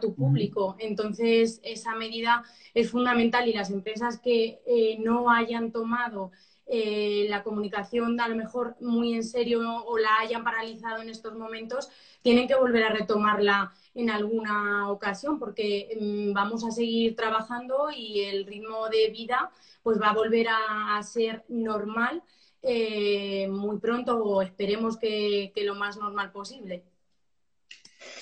[0.00, 0.76] tu público.
[0.78, 6.30] Entonces, esa medida es fundamental y las empresas que eh, no hayan tomado
[6.72, 11.34] eh, la comunicación a lo mejor muy en serio o la hayan paralizado en estos
[11.34, 11.88] momentos,
[12.22, 18.20] tienen que volver a retomarla en alguna ocasión porque mm, vamos a seguir trabajando y
[18.20, 19.50] el ritmo de vida
[19.82, 22.22] pues va a volver a, ser normal
[22.62, 26.84] eh, muy pronto o esperemos que, lo más normal posible.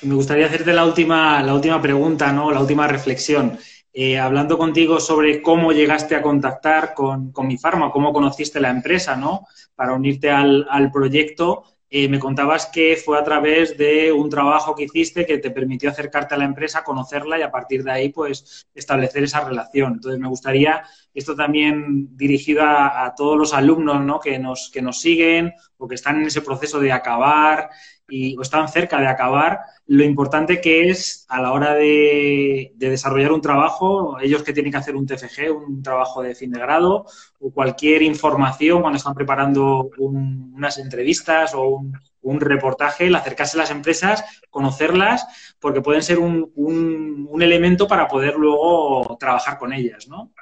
[0.02, 2.50] Me gustaría hacerte la última, la última pregunta, ¿no?
[2.50, 3.58] La última reflexión.
[3.92, 8.70] Eh, hablando contigo sobre cómo llegaste a contactar con, con mi farma, cómo conociste la
[8.70, 9.46] empresa, ¿no?
[9.74, 11.64] Para unirte al, al proyecto.
[11.90, 15.90] Eh, me contabas que fue a través de un trabajo que hiciste que te permitió
[15.90, 19.94] acercarte a la empresa, conocerla y a partir de ahí, pues, establecer esa relación.
[19.94, 20.82] Entonces, me gustaría,
[21.18, 24.20] esto también dirigido a, todos los alumnos, ¿no?
[24.20, 27.70] Que nos, que nos siguen o que están en ese proceso de acabar
[28.08, 33.32] y, o están cerca de acabar, lo importante que es a la hora de, desarrollar
[33.32, 37.04] un trabajo, ellos que tienen que hacer un TFG, un trabajo de fin de grado,
[37.40, 41.82] o cualquier información cuando están preparando unas entrevistas o
[42.20, 48.08] un, reportaje, el acercarse a las empresas, conocerlas, porque pueden ser un, un elemento para
[48.08, 50.32] poder luego trabajar con ellas, ¿no?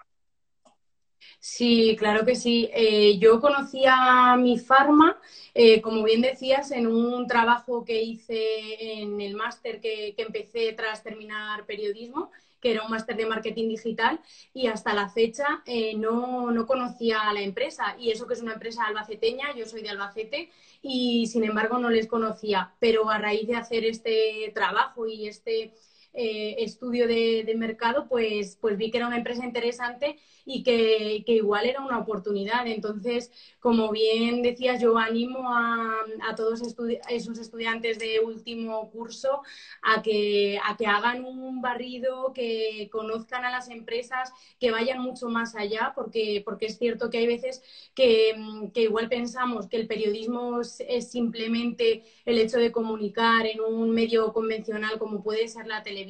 [1.48, 2.68] Sí, claro que sí.
[2.74, 5.16] Eh, yo conocí a mi farma,
[5.54, 11.04] eh, como bien decías, en un trabajo que hice en el máster que, empecé tras
[11.04, 14.20] terminar periodismo, que era un máster de marketing digital,
[14.52, 17.96] y hasta la fecha eh, no, no, conocía a la empresa.
[17.98, 20.50] Y eso que es una empresa albaceteña, yo soy de Albacete,
[20.82, 22.72] y sin embargo no les conocía.
[22.80, 25.72] Pero a raíz de hacer este trabajo y este
[26.16, 31.80] estudio de, mercado, pues, pues vi que era una empresa interesante y que, igual era
[31.80, 32.66] una oportunidad.
[32.66, 36.04] Entonces, como bien decías, yo animo a,
[36.36, 36.62] todos
[37.08, 39.42] esos estudiantes de último curso
[39.82, 45.28] a que, a que hagan un barrido, que conozcan a las empresas, que vayan mucho
[45.28, 47.62] más allá, porque, porque es cierto que hay veces
[47.94, 48.34] que,
[48.74, 54.98] igual pensamos que el periodismo es simplemente el hecho de comunicar en un medio convencional
[54.98, 56.05] como puede ser la televisión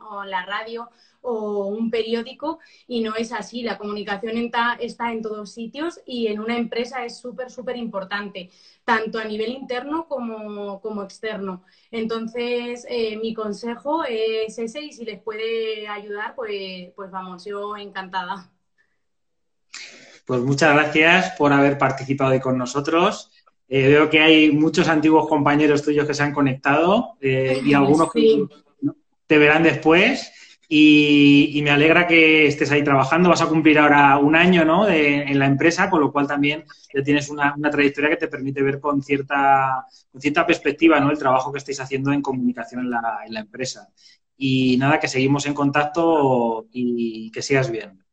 [0.00, 0.88] o la radio
[1.22, 3.62] o un periódico y no es así.
[3.62, 4.78] La comunicación está,
[5.12, 8.50] en todos sitios y en una empresa es súper, súper importante,
[8.84, 11.64] tanto a nivel interno como, externo.
[11.90, 17.76] Entonces, eh, mi consejo es ese y si les puede ayudar, pues, pues vamos, yo
[17.76, 18.50] encantada.
[20.24, 23.30] Pues muchas gracias por haber participado hoy con nosotros.
[23.68, 28.12] Eh, veo que hay muchos antiguos compañeros tuyos que se han conectado eh, y algunos
[28.12, 28.46] que
[29.26, 30.32] te verán después.
[30.68, 33.28] Y, me alegra que estés ahí trabajando.
[33.28, 34.88] Vas a cumplir ahora un año ¿no?
[34.88, 38.80] en la empresa, con lo cual también ya tienes una, trayectoria que te permite ver
[38.80, 41.10] con cierta, con cierta perspectiva ¿no?
[41.10, 43.88] el trabajo que estáis haciendo en comunicación en la, en la empresa.
[44.36, 48.04] Y nada, que seguimos en contacto y que sigas bien.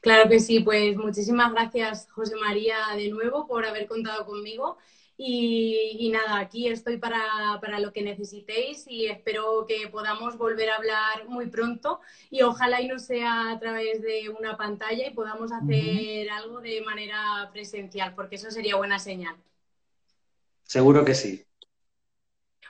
[0.00, 4.76] Claro que sí, pues muchísimas gracias José María de nuevo por haber contado conmigo
[5.20, 11.28] y, nada, aquí estoy para, lo que necesitéis y espero que podamos volver a hablar
[11.28, 12.00] muy pronto
[12.30, 16.82] y ojalá y no sea a través de una pantalla y podamos hacer algo de
[16.82, 19.34] manera presencial, porque eso sería buena señal.
[20.62, 21.44] Seguro que sí.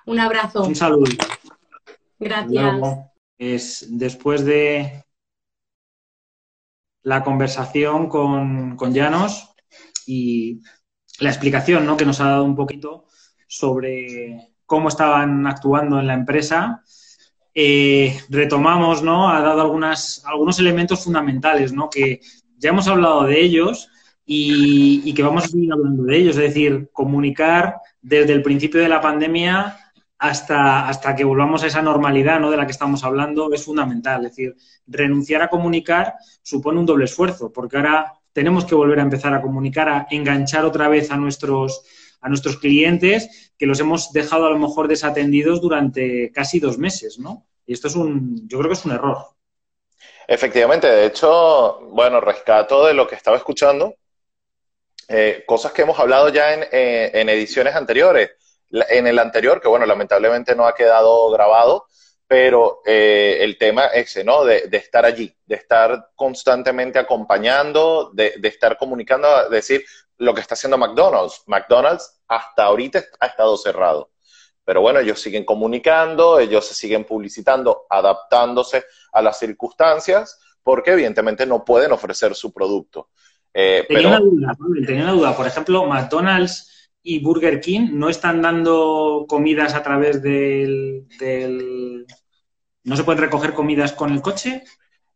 [0.07, 0.65] Un abrazo.
[0.65, 1.13] Un saludo.
[2.19, 2.81] Gracias.
[3.37, 5.05] es, después de
[7.03, 9.55] la conversación con, con Llanos
[10.07, 10.63] y
[11.21, 11.97] la explicación ¿no?
[11.97, 13.07] que nos ha dado un poquito
[13.47, 16.83] sobre cómo estaban actuando en la empresa.
[17.55, 19.31] Eh, retomamos, ¿no?
[19.31, 21.91] Ha dado algunas, algunos elementos fundamentales, ¿no?
[21.91, 22.21] Que
[22.59, 23.89] ya hemos hablado de ellos
[24.25, 26.37] y, que vamos a seguir hablando de ellos.
[26.37, 29.77] Es decir, comunicar desde el principio de la pandemia
[30.19, 32.51] hasta, hasta que volvamos a esa normalidad ¿no?
[32.51, 34.27] de la que estamos hablando es fundamental.
[34.27, 34.55] Es decir,
[34.87, 39.43] renunciar a comunicar supone un doble esfuerzo, porque ahora tenemos que volver a empezar a
[39.43, 41.83] comunicar, a enganchar otra vez a nuestros,
[42.21, 47.19] a nuestros clientes que los hemos dejado a lo mejor desatendidos durante casi dos meses,
[47.19, 47.47] ¿no?
[47.67, 49.19] Y esto es un, yo creo que es un error.
[50.27, 53.95] Efectivamente, de hecho, bueno, rescato de lo que estaba escuchando,
[55.09, 58.31] eh, cosas que hemos hablado ya en, eh, en ediciones anteriores.
[58.71, 61.87] en el anterior, que bueno, lamentablemente no ha quedado grabado,
[62.29, 64.45] pero eh, el tema ese, ¿no?
[64.45, 69.83] De, estar allí, de estar constantemente acompañando, de, estar comunicando, decir
[70.19, 71.43] lo que está haciendo McDonald's.
[71.47, 74.11] McDonald's hasta ahorita ha estado cerrado.
[74.63, 81.47] Pero bueno, ellos siguen comunicando, ellos se siguen publicitando, adaptándose a las circunstancias, porque evidentemente
[81.47, 83.09] no pueden ofrecer su producto.
[83.55, 85.35] Eh, tenía, una duda, tenía una duda.
[85.35, 86.78] Por ejemplo, McDonald's
[87.09, 91.07] y Burger King no están dando comidas a través del,
[92.85, 94.63] ¿No se pueden recoger comidas con el coche?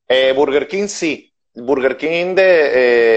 [0.09, 1.31] Eh, Burger King sí.
[1.55, 2.71] Burger King, de,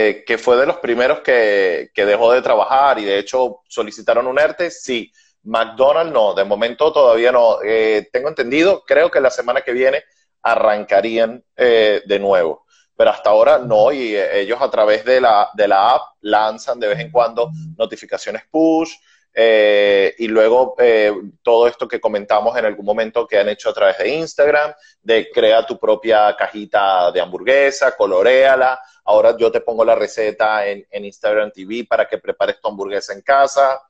[0.10, 4.38] eh, que fue de los primeros que, dejó de trabajar y de hecho solicitaron un
[4.38, 5.10] ERTE, sí.
[5.44, 7.60] McDonald's no, de momento todavía no.
[7.64, 10.04] Eh, tengo entendido, creo que la semana que viene
[10.42, 12.65] arrancarían de nuevo
[12.96, 16.80] pero hasta ahora no, y eh, ellos a través de la, de la app lanzan
[16.80, 18.94] de vez en cuando notificaciones push,
[19.38, 23.74] eh, y luego eh, todo esto que comentamos en algún momento que han hecho a
[23.74, 29.84] través de Instagram, de crea tu propia cajita de hamburguesa, coloreala, ahora yo te pongo
[29.84, 33.82] la receta en, Instagram TV para que prepares tu hamburguesa en casa.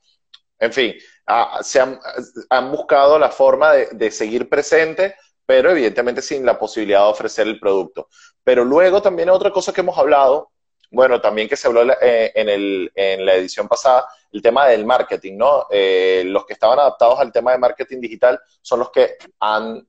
[0.57, 0.95] En fin,
[1.27, 5.15] ah, se han, buscado la forma de, de seguir presente
[5.45, 8.09] pero evidentemente sin la posibilidad de ofrecer el producto.
[8.43, 10.51] Pero luego también otra cosa que hemos hablado,
[10.91, 14.85] bueno, también que se habló eh, en, el, en, la edición pasada, el tema del
[14.85, 15.65] marketing, ¿no?
[15.69, 19.87] Eh, los que estaban adaptados al tema de marketing digital son los que han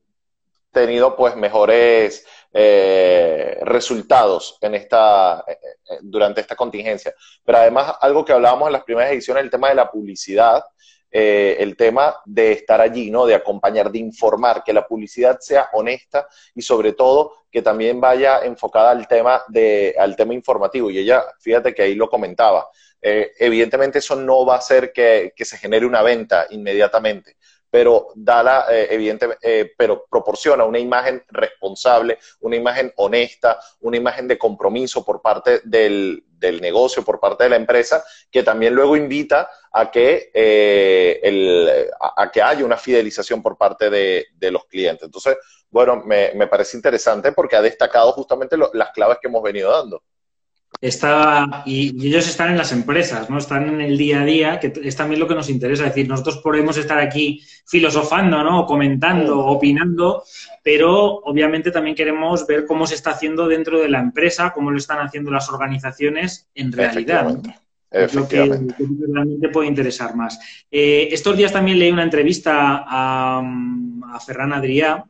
[0.72, 5.44] tenido pues mejores eh, resultados en esta,
[6.02, 7.14] durante esta contingencia.
[7.44, 10.62] Pero además, algo que hablábamos en las primeras ediciones, el tema de la publicidad,
[11.10, 13.26] eh, el tema de estar allí, ¿no?
[13.26, 18.40] De acompañar, de informar, que la publicidad sea honesta y sobre todo que también vaya
[18.40, 20.90] enfocada al tema, de, al tema informativo.
[20.90, 22.68] Y ella, fíjate que ahí lo comentaba.
[23.00, 27.36] Eh, evidentemente eso no va a hacer que, que se genere una venta inmediatamente,
[27.76, 34.26] pero da la, eh, eh, pero proporciona una imagen responsable, una imagen honesta, una imagen
[34.26, 36.24] de compromiso por parte del,
[36.62, 42.40] negocio, por parte de la empresa, que también luego invita a que, eh, a, que
[42.40, 45.04] haya una fidelización por parte de, los clientes.
[45.04, 45.36] Entonces,
[45.68, 50.02] bueno, me, parece interesante porque ha destacado justamente las claves que hemos venido dando
[50.80, 53.38] está, y, ellos están en las empresas, ¿no?
[53.38, 55.84] Están en el día a día, que es también lo que nos interesa.
[55.84, 58.66] Es decir, nosotros podemos estar aquí filosofando, ¿no?
[58.66, 60.24] Comentando, opinando,
[60.62, 64.78] pero obviamente también queremos ver cómo se está haciendo dentro de la empresa, cómo lo
[64.78, 67.38] están haciendo las organizaciones en realidad.
[67.90, 70.38] Es lo que, realmente puede interesar más.
[70.70, 73.38] Eh, estos días también leí una entrevista a,
[74.12, 75.04] a Ferran Adrià,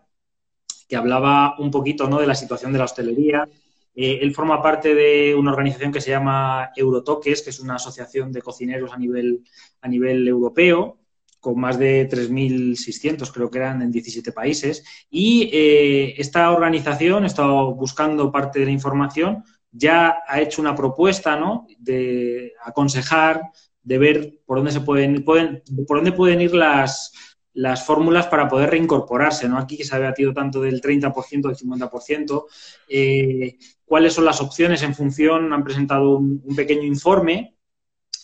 [0.88, 2.20] que hablaba un poquito ¿no?
[2.20, 3.48] de la situación de la hostelería,
[3.97, 8.31] eh, él forma parte de una organización que se llama Eurotoques, que es una asociación
[8.31, 9.43] de cocineros a nivel,
[9.81, 10.99] a nivel europeo,
[11.41, 14.85] con más de 3.600, creo que eran en 17 países.
[15.09, 20.75] Y eh, esta organización, ha estado buscando parte de la información, ya ha hecho una
[20.75, 21.67] propuesta ¿no?
[21.79, 23.41] de aconsejar,
[23.83, 27.13] de ver por dónde se pueden, pueden por dónde pueden ir las,
[27.57, 29.57] las fórmulas para poder reincorporarse, ¿no?
[29.59, 32.45] Aquí que se ha debatido tanto del 30%, del 50%,
[32.87, 37.57] eh, cuáles son las opciones en función, han presentado un, pequeño informe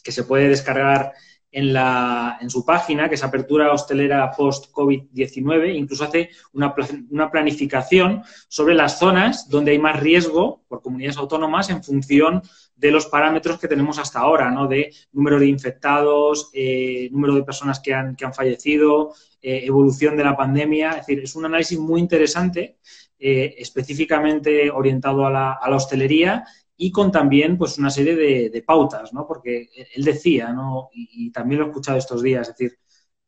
[0.05, 1.13] que se puede descargar
[1.53, 6.75] en, la, en su página, que es Apertura Hostelera Post-COVID-19, incluso hace una,
[7.11, 12.43] una, planificación sobre las zonas donde hay más riesgo por comunidades autónomas en función
[12.75, 14.67] de los parámetros que tenemos hasta ahora, ¿no?
[14.67, 20.17] De número de infectados, eh, número de personas que han, que han fallecido, eh, evolución
[20.17, 20.91] de la pandemia.
[20.91, 22.79] Es decir, es un análisis muy interesante,
[23.19, 26.45] eh, específicamente orientado a la, a la, hostelería
[26.77, 29.27] y con también pues una serie de, pautas, ¿no?
[29.27, 30.89] Porque él decía, ¿no?
[30.93, 32.79] Y, y, también lo he escuchado estos días, es decir,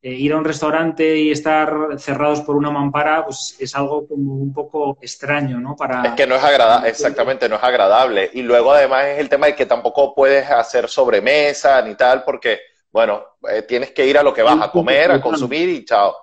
[0.07, 4.35] eh, ir a un restaurante y estar cerrados por una mampara, pues es algo como
[4.35, 5.75] un poco extraño, ¿no?
[5.75, 6.03] Para...
[6.03, 8.29] Es que no es agradable, exactamente, no es agradable.
[8.35, 12.61] Y luego además es el tema de que tampoco puedes hacer sobremesa ni tal, porque,
[12.93, 16.15] bueno, eh, tienes que ir a lo que vas a comer, a consumir y chao.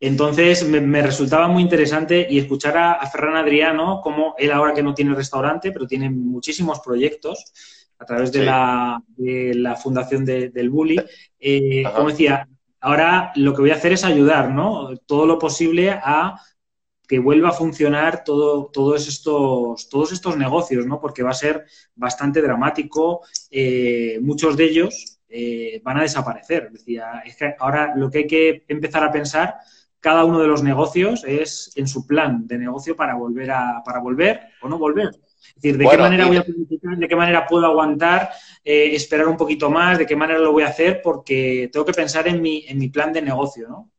[0.00, 4.82] Entonces me, resultaba muy interesante y escuchar a, a Ferran Adriano, como él ahora que
[4.82, 7.52] no tiene restaurante, pero tiene muchísimos proyectos,
[7.98, 11.00] a través de, la, de la, fundación del Bully.
[11.38, 12.48] Eh, como decía,
[12.80, 14.96] ahora lo que voy a hacer es ayudar, ¿no?
[15.06, 16.38] Todo lo posible a
[17.08, 21.00] que vuelva a funcionar todo, todos, estos, todos estos negocios, ¿no?
[21.00, 21.64] Porque va a ser
[21.94, 23.22] bastante dramático.
[23.50, 26.70] Eh, muchos de ellos eh, van a desaparecer.
[26.70, 29.56] Decía, es que ahora lo que hay que empezar a pensar
[30.00, 33.98] cada uno de los negocios es en su plan de negocio para volver a para
[33.98, 35.08] volver o no volver.
[35.08, 38.30] Es decir, de qué manera voy a planificar, de qué manera puedo aguantar,
[38.64, 41.92] eh, esperar un poquito más, de qué manera lo voy a hacer, porque tengo que
[41.92, 43.90] pensar en mi, en mi plan de negocio, ¿no?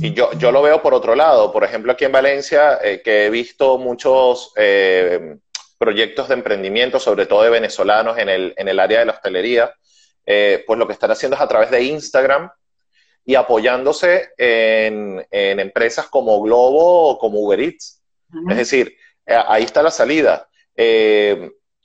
[0.00, 1.52] Y yo, yo lo veo por otro lado.
[1.52, 5.36] Por ejemplo, aquí en Valencia, eh, que he visto muchos eh,
[5.78, 9.72] proyectos de emprendimiento, sobre todo de venezolanos en el, en el área de la hostelería,
[10.30, 12.50] eh, pues lo que están haciendo es a través de Instagram
[13.24, 18.02] y apoyándose en, en empresas como Globo o como Uber Eats.
[18.50, 18.94] Es decir,
[19.26, 20.48] ahí está la salida.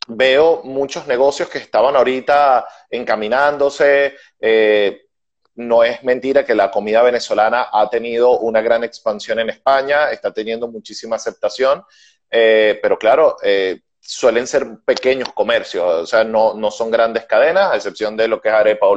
[0.07, 4.15] veo muchos negocios que estaban ahorita encaminándose,
[5.55, 10.33] no es mentira que la comida venezolana ha tenido una gran expansión en España, está
[10.33, 11.83] teniendo muchísima aceptación,
[12.29, 17.71] eh, pero claro, eh, suelen ser pequeños comercios, o sea, no, no, son grandes cadenas,
[17.71, 18.87] a excepción de lo que es Arepa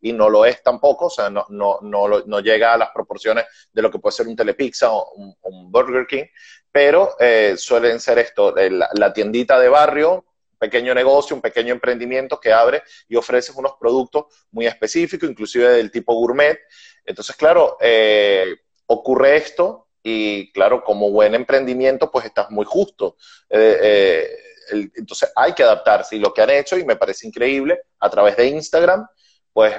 [0.00, 3.82] y no lo es tampoco, o sea, no, no, no, llega a las proporciones de
[3.82, 6.24] lo que puede ser un Telepizza o un, Burger King,
[6.70, 10.26] pero eh, suelen ser esto, la tiendita de barrio,
[10.58, 15.90] pequeño negocio, un pequeño emprendimiento que abre y ofreces unos productos muy específicos, inclusive del
[15.90, 16.56] tipo gourmet.
[17.04, 23.16] Entonces, claro, eh, ocurre esto y claro, como buen emprendimiento, pues estás muy justo.
[23.48, 27.80] Eh, eh, entonces hay que adaptarse y lo que han hecho, y me parece increíble,
[27.98, 29.06] a través de Instagram,
[29.52, 29.74] pues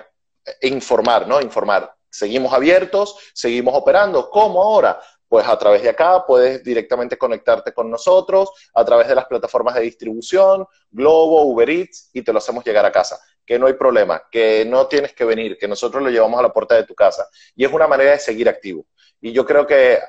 [0.61, 1.41] informar, ¿no?
[1.41, 1.95] Informar.
[2.09, 4.30] Seguimos abiertos, seguimos operando.
[4.30, 4.99] ¿Cómo ahora?
[5.34, 9.74] pues a través de acá puedes directamente conectarte con nosotros, a través de las plataformas
[9.74, 13.19] de distribución, Globo, Uber Eats, y te lo hacemos llegar a casa.
[13.45, 16.53] Que no hay problema, que no tienes que venir, que nosotros lo llevamos a la
[16.53, 17.27] puerta de tu casa.
[17.55, 18.85] Y es una manera de seguir activo.
[19.19, 19.99] Y yo creo que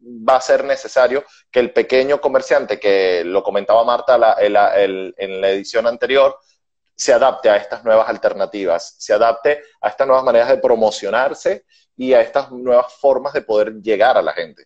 [0.00, 5.86] va a ser necesario que el pequeño comerciante, que lo comentaba Marta en la edición
[5.86, 6.36] anterior,
[6.96, 11.64] se adapte a estas nuevas alternativas, se adapte a estas nuevas maneras de promocionarse
[11.96, 14.64] y a estas nuevas formas de poder llegar a la gente.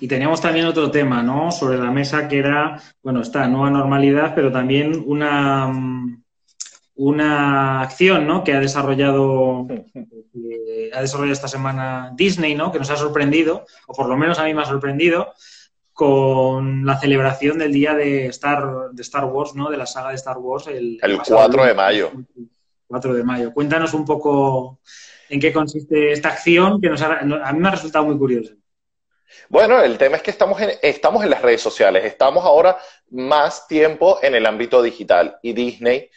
[0.00, 1.50] Y teníamos también otro tema, ¿no?
[1.50, 6.24] Sobre la mesa que era, bueno, esta nueva normalidad, pero también una, mm,
[6.96, 8.42] una acción, ¿no?
[8.42, 12.72] Que ha desarrollado, eh, ha desarrollado esta semana Disney, ¿no?
[12.72, 15.32] Que nos ha sorprendido, o por lo menos a mí me ha sorprendido,
[15.92, 19.70] con la celebración del día de Star, de Star Wars, ¿no?
[19.70, 20.66] De la saga de Star Wars.
[20.66, 22.12] El, el 4 de mayo.
[22.86, 23.52] 4 de mayo.
[23.52, 24.80] Cuéntanos un poco
[25.28, 27.22] en qué consiste esta acción que nos a
[27.52, 28.54] mí me ha resultado muy curiosa.
[29.48, 32.78] Bueno, el tema es que estamos en, estamos en las redes sociales, estamos ahora
[33.10, 36.10] más tiempo en el ámbito digital y Disney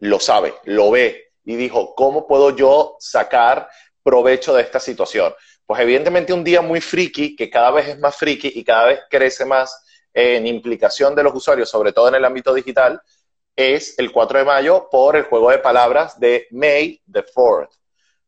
[0.00, 3.68] lo sabe, lo ve y dijo, ¿cómo puedo yo sacar
[4.02, 5.34] provecho de esta situación?
[5.66, 9.00] Pues evidentemente un día muy friki, que cada vez es más friki y cada vez
[9.08, 9.82] crece más
[10.12, 13.00] en implicación de los usuarios, sobre todo en el ámbito digital,
[13.56, 17.70] es el 4 de mayo por el juego de palabras de May the 4th.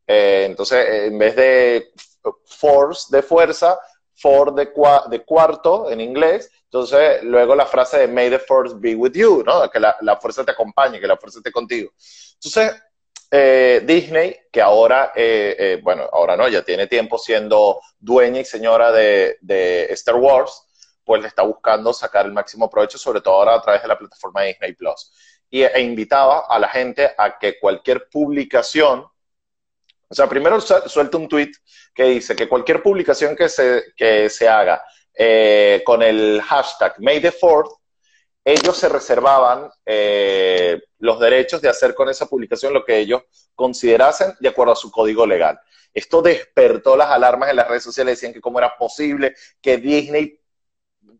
[0.06, 1.92] Eh, entonces, en vez de
[2.44, 3.78] force de fuerza,
[4.16, 4.70] for de,
[5.10, 9.42] de, cuarto en inglés, entonces luego la frase de may the force be with you,
[9.44, 9.68] ¿no?
[9.70, 11.92] Que la, fuerza te acompañe, que la fuerza esté contigo.
[12.34, 12.82] Entonces,
[13.30, 18.90] eh, Disney, que ahora, eh, bueno, ahora no, ya tiene tiempo siendo dueña y señora
[18.90, 20.62] de, Star Wars,
[21.04, 23.98] pues le está buscando sacar el máximo provecho, sobre todo ahora a través de la
[23.98, 25.12] plataforma Disney Plus.
[25.50, 29.06] Y, e invitaba a la gente a que cualquier publicación
[30.08, 31.50] o sea, primero suelta un tweet
[31.92, 34.82] que dice que cualquier publicación que se, que se haga
[35.12, 37.72] eh, con el hashtag May the Fourth,
[38.44, 43.22] ellos se reservaban eh, los derechos de hacer con esa publicación lo que ellos
[43.56, 45.58] considerasen de acuerdo a su código legal.
[45.92, 50.38] Esto despertó las alarmas en las redes sociales, decían que cómo era posible que Disney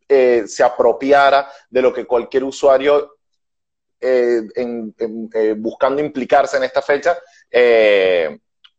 [0.09, 3.14] eh, se apropiara de lo que cualquier usuario
[5.57, 7.18] buscando implicarse en esta fecha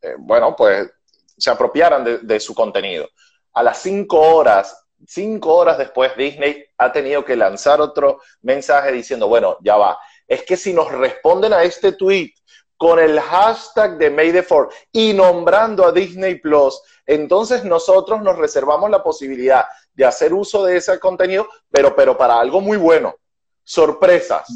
[0.02, 0.90] eh, bueno, pues
[1.38, 3.08] se apropiaran de, su contenido.
[3.54, 9.28] A las cinco horas, cinco horas después, Disney ha tenido que lanzar otro mensaje diciendo,
[9.28, 12.32] bueno, ya va, es que si nos responden a este tweet
[12.76, 14.46] con el hashtag de May the
[14.92, 20.78] y nombrando a Disney Plus, entonces nosotros nos reservamos la posibilidad de hacer uso de
[20.78, 23.16] ese contenido, pero, pero para algo muy bueno.
[23.64, 24.48] Sorpresas.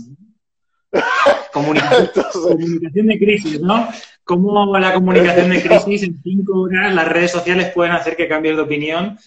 [1.51, 2.11] comunicación
[3.07, 3.89] de crisis, ¿no?
[4.23, 8.55] Cómo la comunicación de crisis en cinco horas las redes sociales pueden hacer que cambies
[8.55, 9.17] de opinión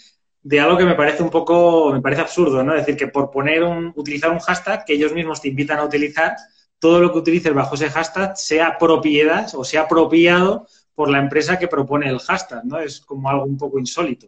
[0.42, 2.74] de algo que me parece un poco, me parece absurdo, ¿no?
[2.74, 5.84] Es decir, que por poner un, utilizar un hashtag que ellos mismos te invitan a
[5.84, 6.36] utilizar,
[6.78, 11.58] todo lo que utilices bajo ese hashtag sea propiedad o sea apropiado por la empresa
[11.58, 12.78] que propone el hashtag, ¿no?
[12.78, 14.26] Es como algo un poco insólito.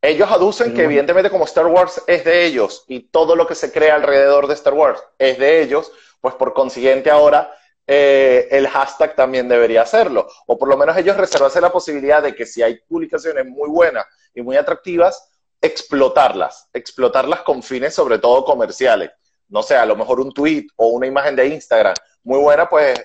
[0.00, 3.72] Ellos aducen que evidentemente como Star Wars es de ellos y todo lo que se
[3.72, 7.52] crea alrededor de Star Wars es de ellos, pues por consiguiente ahora
[7.90, 10.28] eh, el hashtag también debería hacerlo.
[10.46, 14.04] O por lo menos ellos reservarse la posibilidad de que si hay publicaciones muy buenas
[14.34, 19.10] y muy atractivas, explotarlas, explotarlas con fines sobre todo comerciales.
[19.48, 23.00] No sé, a lo mejor un tweet o una imagen de Instagram muy buena, pues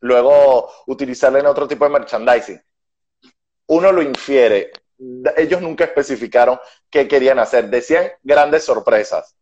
[0.00, 2.62] luego utilizarla en otro tipo de merchandising.
[3.68, 4.70] Uno lo infiere.
[5.36, 6.60] Ellos nunca especificaron
[6.90, 7.70] qué querían hacer.
[7.70, 9.35] Decían grandes sorpresas.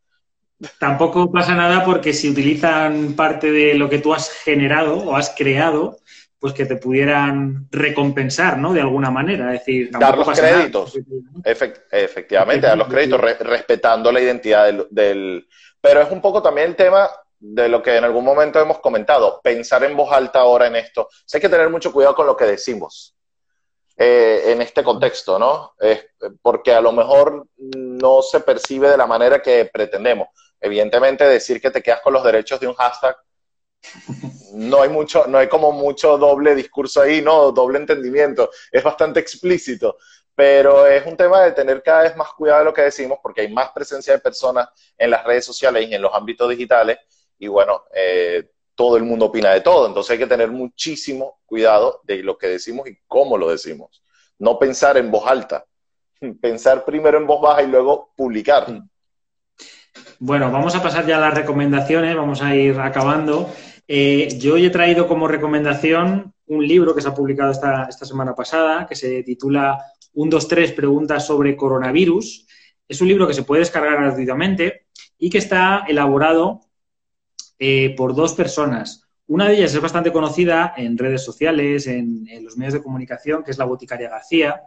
[0.78, 5.34] Tampoco pasa nada porque si utilizan parte de lo que tú has generado o has
[5.36, 5.98] creado,
[6.38, 8.72] pues que te pudieran recompensar, ¿no?
[8.72, 9.54] De alguna manera.
[9.54, 10.92] Es decir, dar los créditos.
[11.90, 15.48] efectivamente, dar los créditos, respetando la identidad del,
[15.80, 19.40] Pero es un poco también el tema de lo que en algún momento hemos comentado,
[19.42, 21.08] pensar en voz alta ahora en esto.
[21.32, 23.14] hay que tener mucho cuidado con lo que decimos
[23.96, 25.72] eh, en este contexto, ¿no?
[26.42, 30.28] porque a lo mejor no se percibe de la manera que pretendemos.
[30.64, 33.14] Evidentemente, decir que te quedas con los derechos de un hashtag,
[34.54, 37.52] no hay mucho, no hay como mucho doble discurso ahí, ¿no?
[37.52, 38.50] Doble entendimiento.
[38.72, 39.98] Es bastante explícito.
[40.34, 43.42] Pero es un tema de tener cada vez más cuidado de lo que decimos, porque
[43.42, 46.96] hay más presencia de personas en las redes sociales y en los ámbitos digitales,
[47.38, 49.86] y bueno, eh, todo el mundo opina de todo.
[49.86, 54.02] Entonces hay que tener muchísimo cuidado de lo que decimos y cómo lo decimos.
[54.38, 55.66] No pensar en voz alta,
[56.40, 58.66] pensar primero en voz baja y luego publicar.
[60.18, 63.52] Bueno, vamos a pasar ya a las recomendaciones, vamos a ir acabando.
[63.86, 68.34] Eh, yo hoy he traído como recomendación un libro que se ha publicado esta, semana
[68.34, 69.78] pasada, que se titula
[70.14, 72.46] 1, 2, 3 preguntas sobre coronavirus.
[72.88, 74.86] Es un libro que se puede descargar gratuitamente
[75.18, 76.60] y que está elaborado
[77.58, 79.04] eh, por dos personas.
[79.26, 83.52] Una de ellas es bastante conocida en redes sociales, en, los medios de comunicación, que
[83.52, 84.62] es la boticaria García,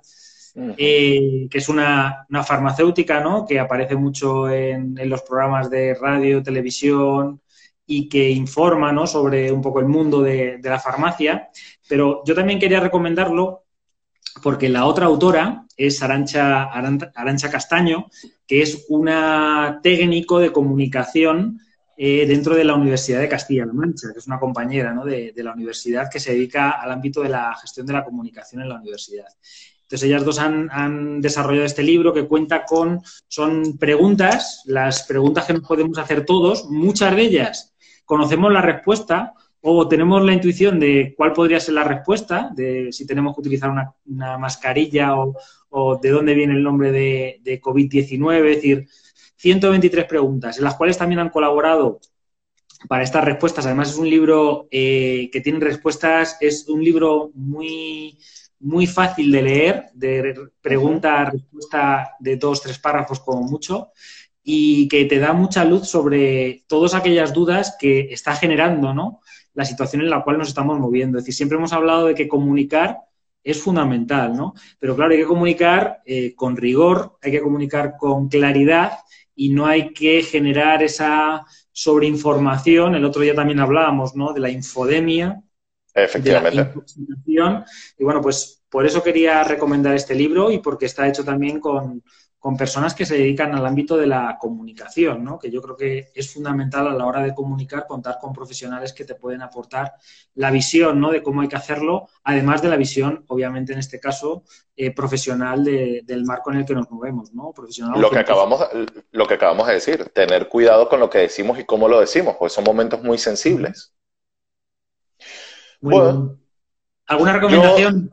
[0.78, 3.46] eh, que es una, farmacéutica ¿no?
[3.46, 7.42] que aparece mucho en, los programas de radio, televisión
[7.86, 9.06] y que informa ¿no?
[9.06, 11.50] sobre un poco el mundo de, la farmacia.
[11.88, 13.64] Pero yo también quería recomendarlo
[14.42, 18.08] porque la otra autora es Arancha, Arancha Castaño,
[18.48, 21.60] que es una técnico de comunicación
[22.00, 26.10] eh, dentro de la Universidad de Castilla-La Mancha, que es una compañera de, la universidad
[26.12, 29.28] que se dedica al ámbito de la gestión de la comunicación en la universidad.
[29.88, 35.54] Entonces, ellas dos han, desarrollado este libro que cuenta con, son preguntas, las preguntas que
[35.54, 37.74] nos podemos hacer todos, muchas de ellas
[38.04, 43.08] conocemos la respuesta o tenemos la intuición de cuál podría ser la respuesta, de si
[43.08, 48.56] tenemos que utilizar una, mascarilla o, de dónde viene el nombre de, de COVID-19, es
[48.56, 48.88] decir,
[49.38, 52.00] 123 preguntas, en las cuales también han colaborado
[52.88, 53.66] para estas respuestas.
[53.66, 58.18] Además, es un libro eh, que tiene respuestas, es un libro muy,
[58.60, 63.92] muy fácil de leer, de pregunta, respuesta de dos, tres párrafos como mucho,
[64.44, 69.22] y que te da mucha luz sobre todas aquellas dudas que está generando ¿no?
[69.54, 71.18] la situación en la cual nos estamos moviendo.
[71.18, 73.00] Es decir, siempre hemos hablado de que comunicar
[73.44, 74.54] es fundamental, ¿no?
[74.78, 79.00] Pero claro, hay que comunicar eh, con rigor, hay que comunicar con claridad
[79.36, 82.96] y no hay que generar esa sobreinformación.
[82.96, 84.34] El otro día también hablábamos, ¿no?
[84.34, 85.42] De la infodemia.
[86.04, 86.74] Efectivamente.
[87.26, 92.04] y bueno, pues por eso quería recomendar este libro y porque está hecho también con,
[92.40, 95.40] con personas que se dedican al ámbito de la comunicación, ¿no?
[95.40, 99.06] que yo creo que es fundamental a la hora de comunicar contar con profesionales que
[99.06, 99.94] te pueden aportar
[100.36, 101.12] la visión ¿no?
[101.12, 104.44] de cómo hay que hacerlo, además de la visión, obviamente en este caso,
[104.76, 107.34] eh, profesional del marco en el que nos movemos.
[107.34, 107.52] ¿no?
[107.54, 108.62] Profesional lo, que acabamos,
[109.12, 112.36] lo que acabamos de decir, tener cuidado con lo que decimos y cómo lo decimos,
[112.38, 113.97] porque son momentos muy sensibles.
[115.82, 116.38] Bueno.
[117.08, 118.12] ¿Alguna recomendación?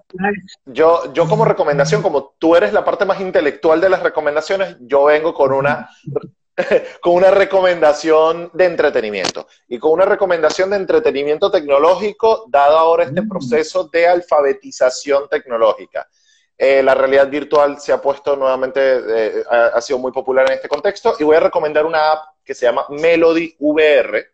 [0.66, 5.06] Yo, yo, como recomendación, como tú eres la parte más intelectual de las recomendaciones, yo
[5.06, 5.90] vengo con una,
[7.02, 9.48] con una recomendación de entretenimiento.
[9.68, 13.28] Y con una recomendación de entretenimiento tecnológico, dado ahora este mm.
[13.28, 16.06] proceso de alfabetización tecnológica.
[16.56, 20.68] Eh, la realidad virtual se ha puesto nuevamente, eh, ha, sido muy popular en este
[20.68, 24.33] contexto, y voy a recomendar una app que se llama Melody VR,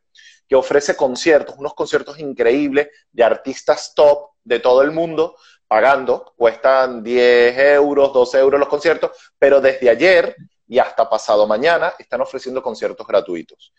[0.51, 5.37] que ofrece conciertos, unos conciertos increíbles de artistas top de todo el mundo
[5.69, 10.35] pagando, cuestan 10 euros, 12 euros los conciertos, pero desde ayer
[10.67, 13.73] y hasta pasado mañana están ofreciendo conciertos gratuitos.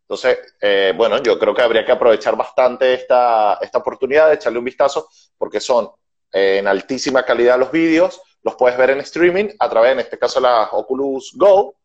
[0.00, 4.58] Entonces, eh, bueno, yo creo que habría que aprovechar bastante esta, esta oportunidad de echarle
[4.58, 5.08] un vistazo
[5.38, 5.88] porque son
[6.32, 10.18] eh, en altísima calidad los vídeos, los puedes ver en streaming a través, en este
[10.18, 11.76] caso, las Oculus Go,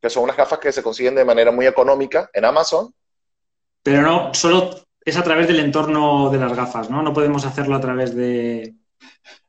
[0.00, 2.94] que son unas gafas que se consiguen de manera muy económica en Amazon.
[3.82, 4.70] Pero no, solo
[5.04, 7.02] es a través del entorno de las gafas, ¿no?
[7.02, 8.74] No podemos hacerlo a través de,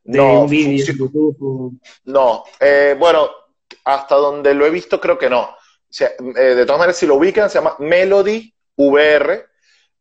[0.05, 1.79] un vídeo YouTube.
[2.05, 3.29] No, eh, bueno,
[3.85, 5.55] hasta donde lo he visto creo que no.
[5.99, 9.45] Eh, de todas maneras, si lo ubican, se llama Melody VR.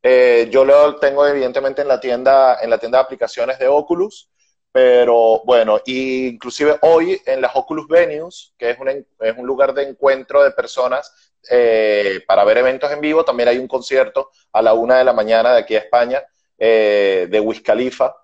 [0.02, 4.28] Eh, yo lo tengo evidentemente en la tienda, en la tienda de aplicaciones de Oculus,
[4.72, 9.74] pero bueno, y inclusive hoy en las Oculus Venues, que es un, es un lugar
[9.74, 14.62] de encuentro de personas eh, para ver eventos en vivo, también hay un concierto a
[14.62, 16.22] la una de la mañana de aquí a España
[16.56, 18.14] eh, de Wiz Khalifa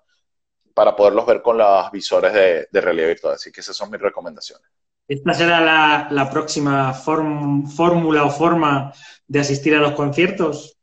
[0.73, 3.33] para poderlos ver con los visores de, realidad virtual.
[3.33, 4.65] Así que esas son mis recomendaciones.
[5.07, 8.93] ¿Esta será la, próxima fórmula o forma
[9.27, 10.77] de asistir a los conciertos?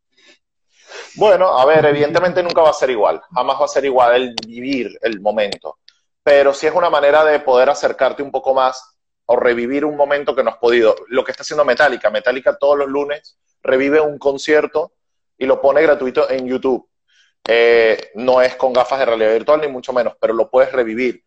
[1.14, 4.34] Bueno, a ver, evidentemente nunca va a ser igual, jamás va a ser igual el
[4.46, 5.78] vivir el momento,
[6.22, 8.95] pero sí es una manera de poder acercarte un poco más
[9.26, 10.94] o revivir un momento que no has podido.
[11.08, 14.92] Lo que está haciendo Metallica, Metallica todos los lunes revive un concierto
[15.36, 16.88] y lo pone gratuito en YouTube.
[17.48, 21.22] Eh, no es con gafas de realidad virtual, ni mucho menos, pero lo puedes revivir.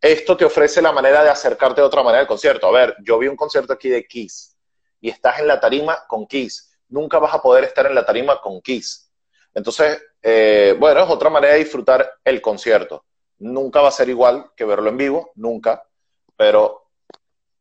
[0.00, 2.66] Esto te ofrece la manera de acercarte de otra manera al concierto.
[2.66, 4.56] A ver, yo vi un concierto aquí de Kiss
[5.00, 6.70] y estás en la tarima con Kiss.
[6.88, 9.10] Nunca vas a poder estar en la tarima con Kiss
[9.54, 13.04] entonces, eh, bueno, es otra manera de disfrutar el concierto.
[13.38, 15.82] Nunca va a ser igual que verlo en vivo, nunca,
[16.36, 16.89] pero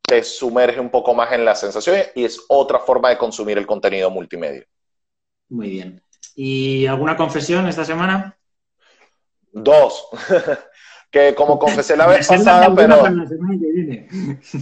[0.09, 3.67] te sumerge un poco más en la sensación y es otra forma de consumir el
[3.67, 4.65] contenido multimedia.
[5.49, 6.03] Muy bien.
[6.35, 8.35] ¿Y alguna confesión esta semana?
[9.51, 10.07] Dos.
[11.11, 13.03] que como confesé la vez pasada, pero...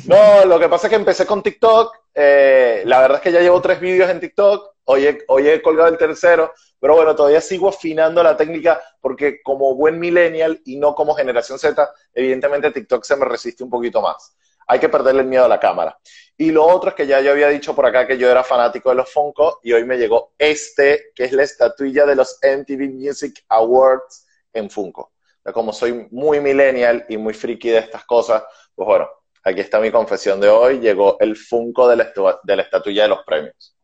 [0.06, 3.42] No, lo que pasa es que empecé con TikTok, eh, la verdad es que ya
[3.42, 7.70] llevo tres vídeos en TikTok, hoy hoy he colgado el tercero, pero bueno, todavía sigo
[7.70, 13.16] afinando la técnica porque como buen millennial y no como generación Z, evidentemente TikTok se
[13.16, 14.36] me resiste un poquito más.
[14.68, 15.98] Hay que perderle el miedo a la cámara.
[16.38, 18.90] Y lo otro es que ya yo había dicho por acá que yo era fanático
[18.90, 22.94] de los Funko y hoy me llegó este, que es la estatuilla de los MTV
[22.94, 25.14] Music Awards en Funko.
[25.54, 28.44] Como soy muy millennial y muy friki de estas cosas,
[28.76, 29.08] pues bueno,
[29.44, 30.80] aquí está mi confesión de hoy.
[30.80, 32.14] Llegó el Funko de la,
[32.44, 33.78] de la estatuilla de los premios.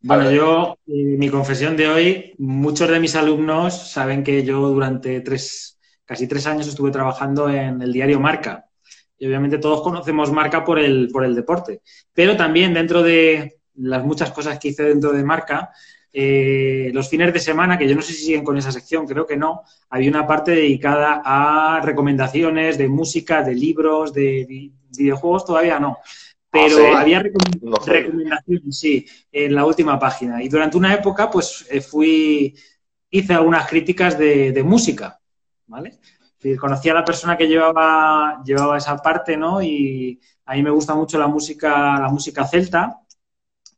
[0.00, 5.20] Bueno, yo, eh, mi confesión de hoy, muchos de mis alumnos saben que yo durante
[5.20, 8.67] tres, casi tres años estuve trabajando en el diario Marca.
[9.18, 11.82] Y obviamente todos conocemos Marca por el, por el deporte.
[12.12, 15.70] Pero también dentro de las muchas cosas que hice dentro de Marca,
[16.12, 19.26] eh, los fines de semana, que yo no sé si siguen con esa sección, creo
[19.26, 25.78] que no, había una parte dedicada a recomendaciones de música, de libros, de videojuegos, todavía
[25.78, 25.98] no
[26.50, 30.42] pero ¿Ah, había recomendaciones, sí, en la última página.
[30.42, 32.54] Y durante una época, pues eh, fui,
[33.10, 35.20] hice algunas críticas de, música,
[35.66, 35.98] ¿vale?
[36.60, 39.62] Conocí a la persona que llevaba, llevaba esa parte, ¿no?
[39.62, 43.00] Y a mí me gusta mucho la música, la música celta.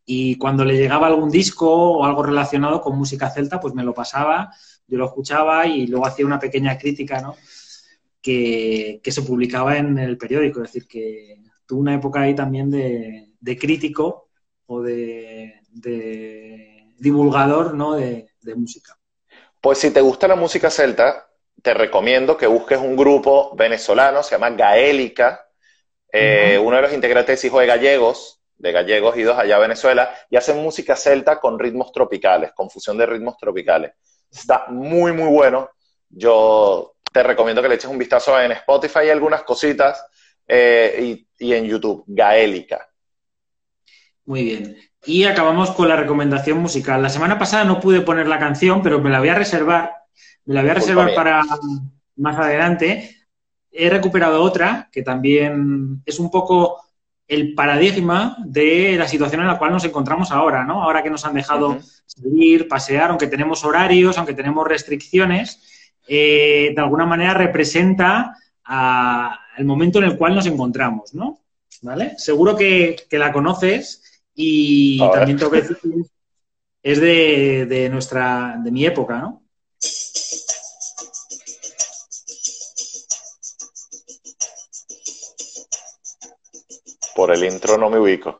[0.04, 3.94] Y cuando le llegaba algún disco o algo relacionado con música celta, pues me lo
[3.94, 4.52] pasaba,
[4.86, 7.36] yo lo escuchaba y luego hacía una pequeña crítica, ¿no?
[8.20, 10.62] Que, que se publicaba en el periódico.
[10.62, 11.40] Es decir, que
[11.70, 14.28] tuve una época ahí también de, crítico
[14.66, 15.60] o de,
[16.98, 17.94] divulgador ¿no?
[17.94, 18.98] de, música.
[19.60, 21.29] Pues si te gusta la música celta,
[21.62, 25.46] te recomiendo que busques un grupo venezolano, se llama Gaélica.
[26.12, 30.14] Eh, uno de los integrantes es hijo de gallegos, de gallegos idos allá a Venezuela,
[30.28, 33.92] y hacen música celta con ritmos tropicales, con fusión de ritmos tropicales.
[34.30, 35.70] Está muy, muy bueno.
[36.08, 40.04] Yo te recomiendo que le eches un vistazo en Spotify y algunas cositas.
[40.52, 42.88] Eh, y, en YouTube, Gaélica.
[44.24, 44.76] Muy bien.
[45.04, 47.00] Y acabamos con la recomendación musical.
[47.00, 49.99] La semana pasada no pude poner la canción, pero me la voy a reservar.
[50.50, 51.44] Me la voy a reservar para
[52.16, 53.16] más adelante.
[53.70, 56.82] He recuperado otra que también es un poco
[57.28, 60.82] el paradigma de la situación en la cual nos encontramos ahora, ¿no?
[60.82, 66.82] Ahora que nos han dejado salir, pasear, aunque tenemos horarios, aunque tenemos restricciones, eh, de
[66.82, 68.34] alguna manera representa
[68.64, 71.38] al momento en el cual nos encontramos, ¿no?
[71.82, 72.14] ¿Vale?
[72.18, 74.02] Seguro que, la conoces
[74.34, 75.90] y también tengo que decir que
[76.82, 79.44] es de, de, nuestra, de mi época, ¿no?
[87.20, 88.39] Por el intro no me ubico.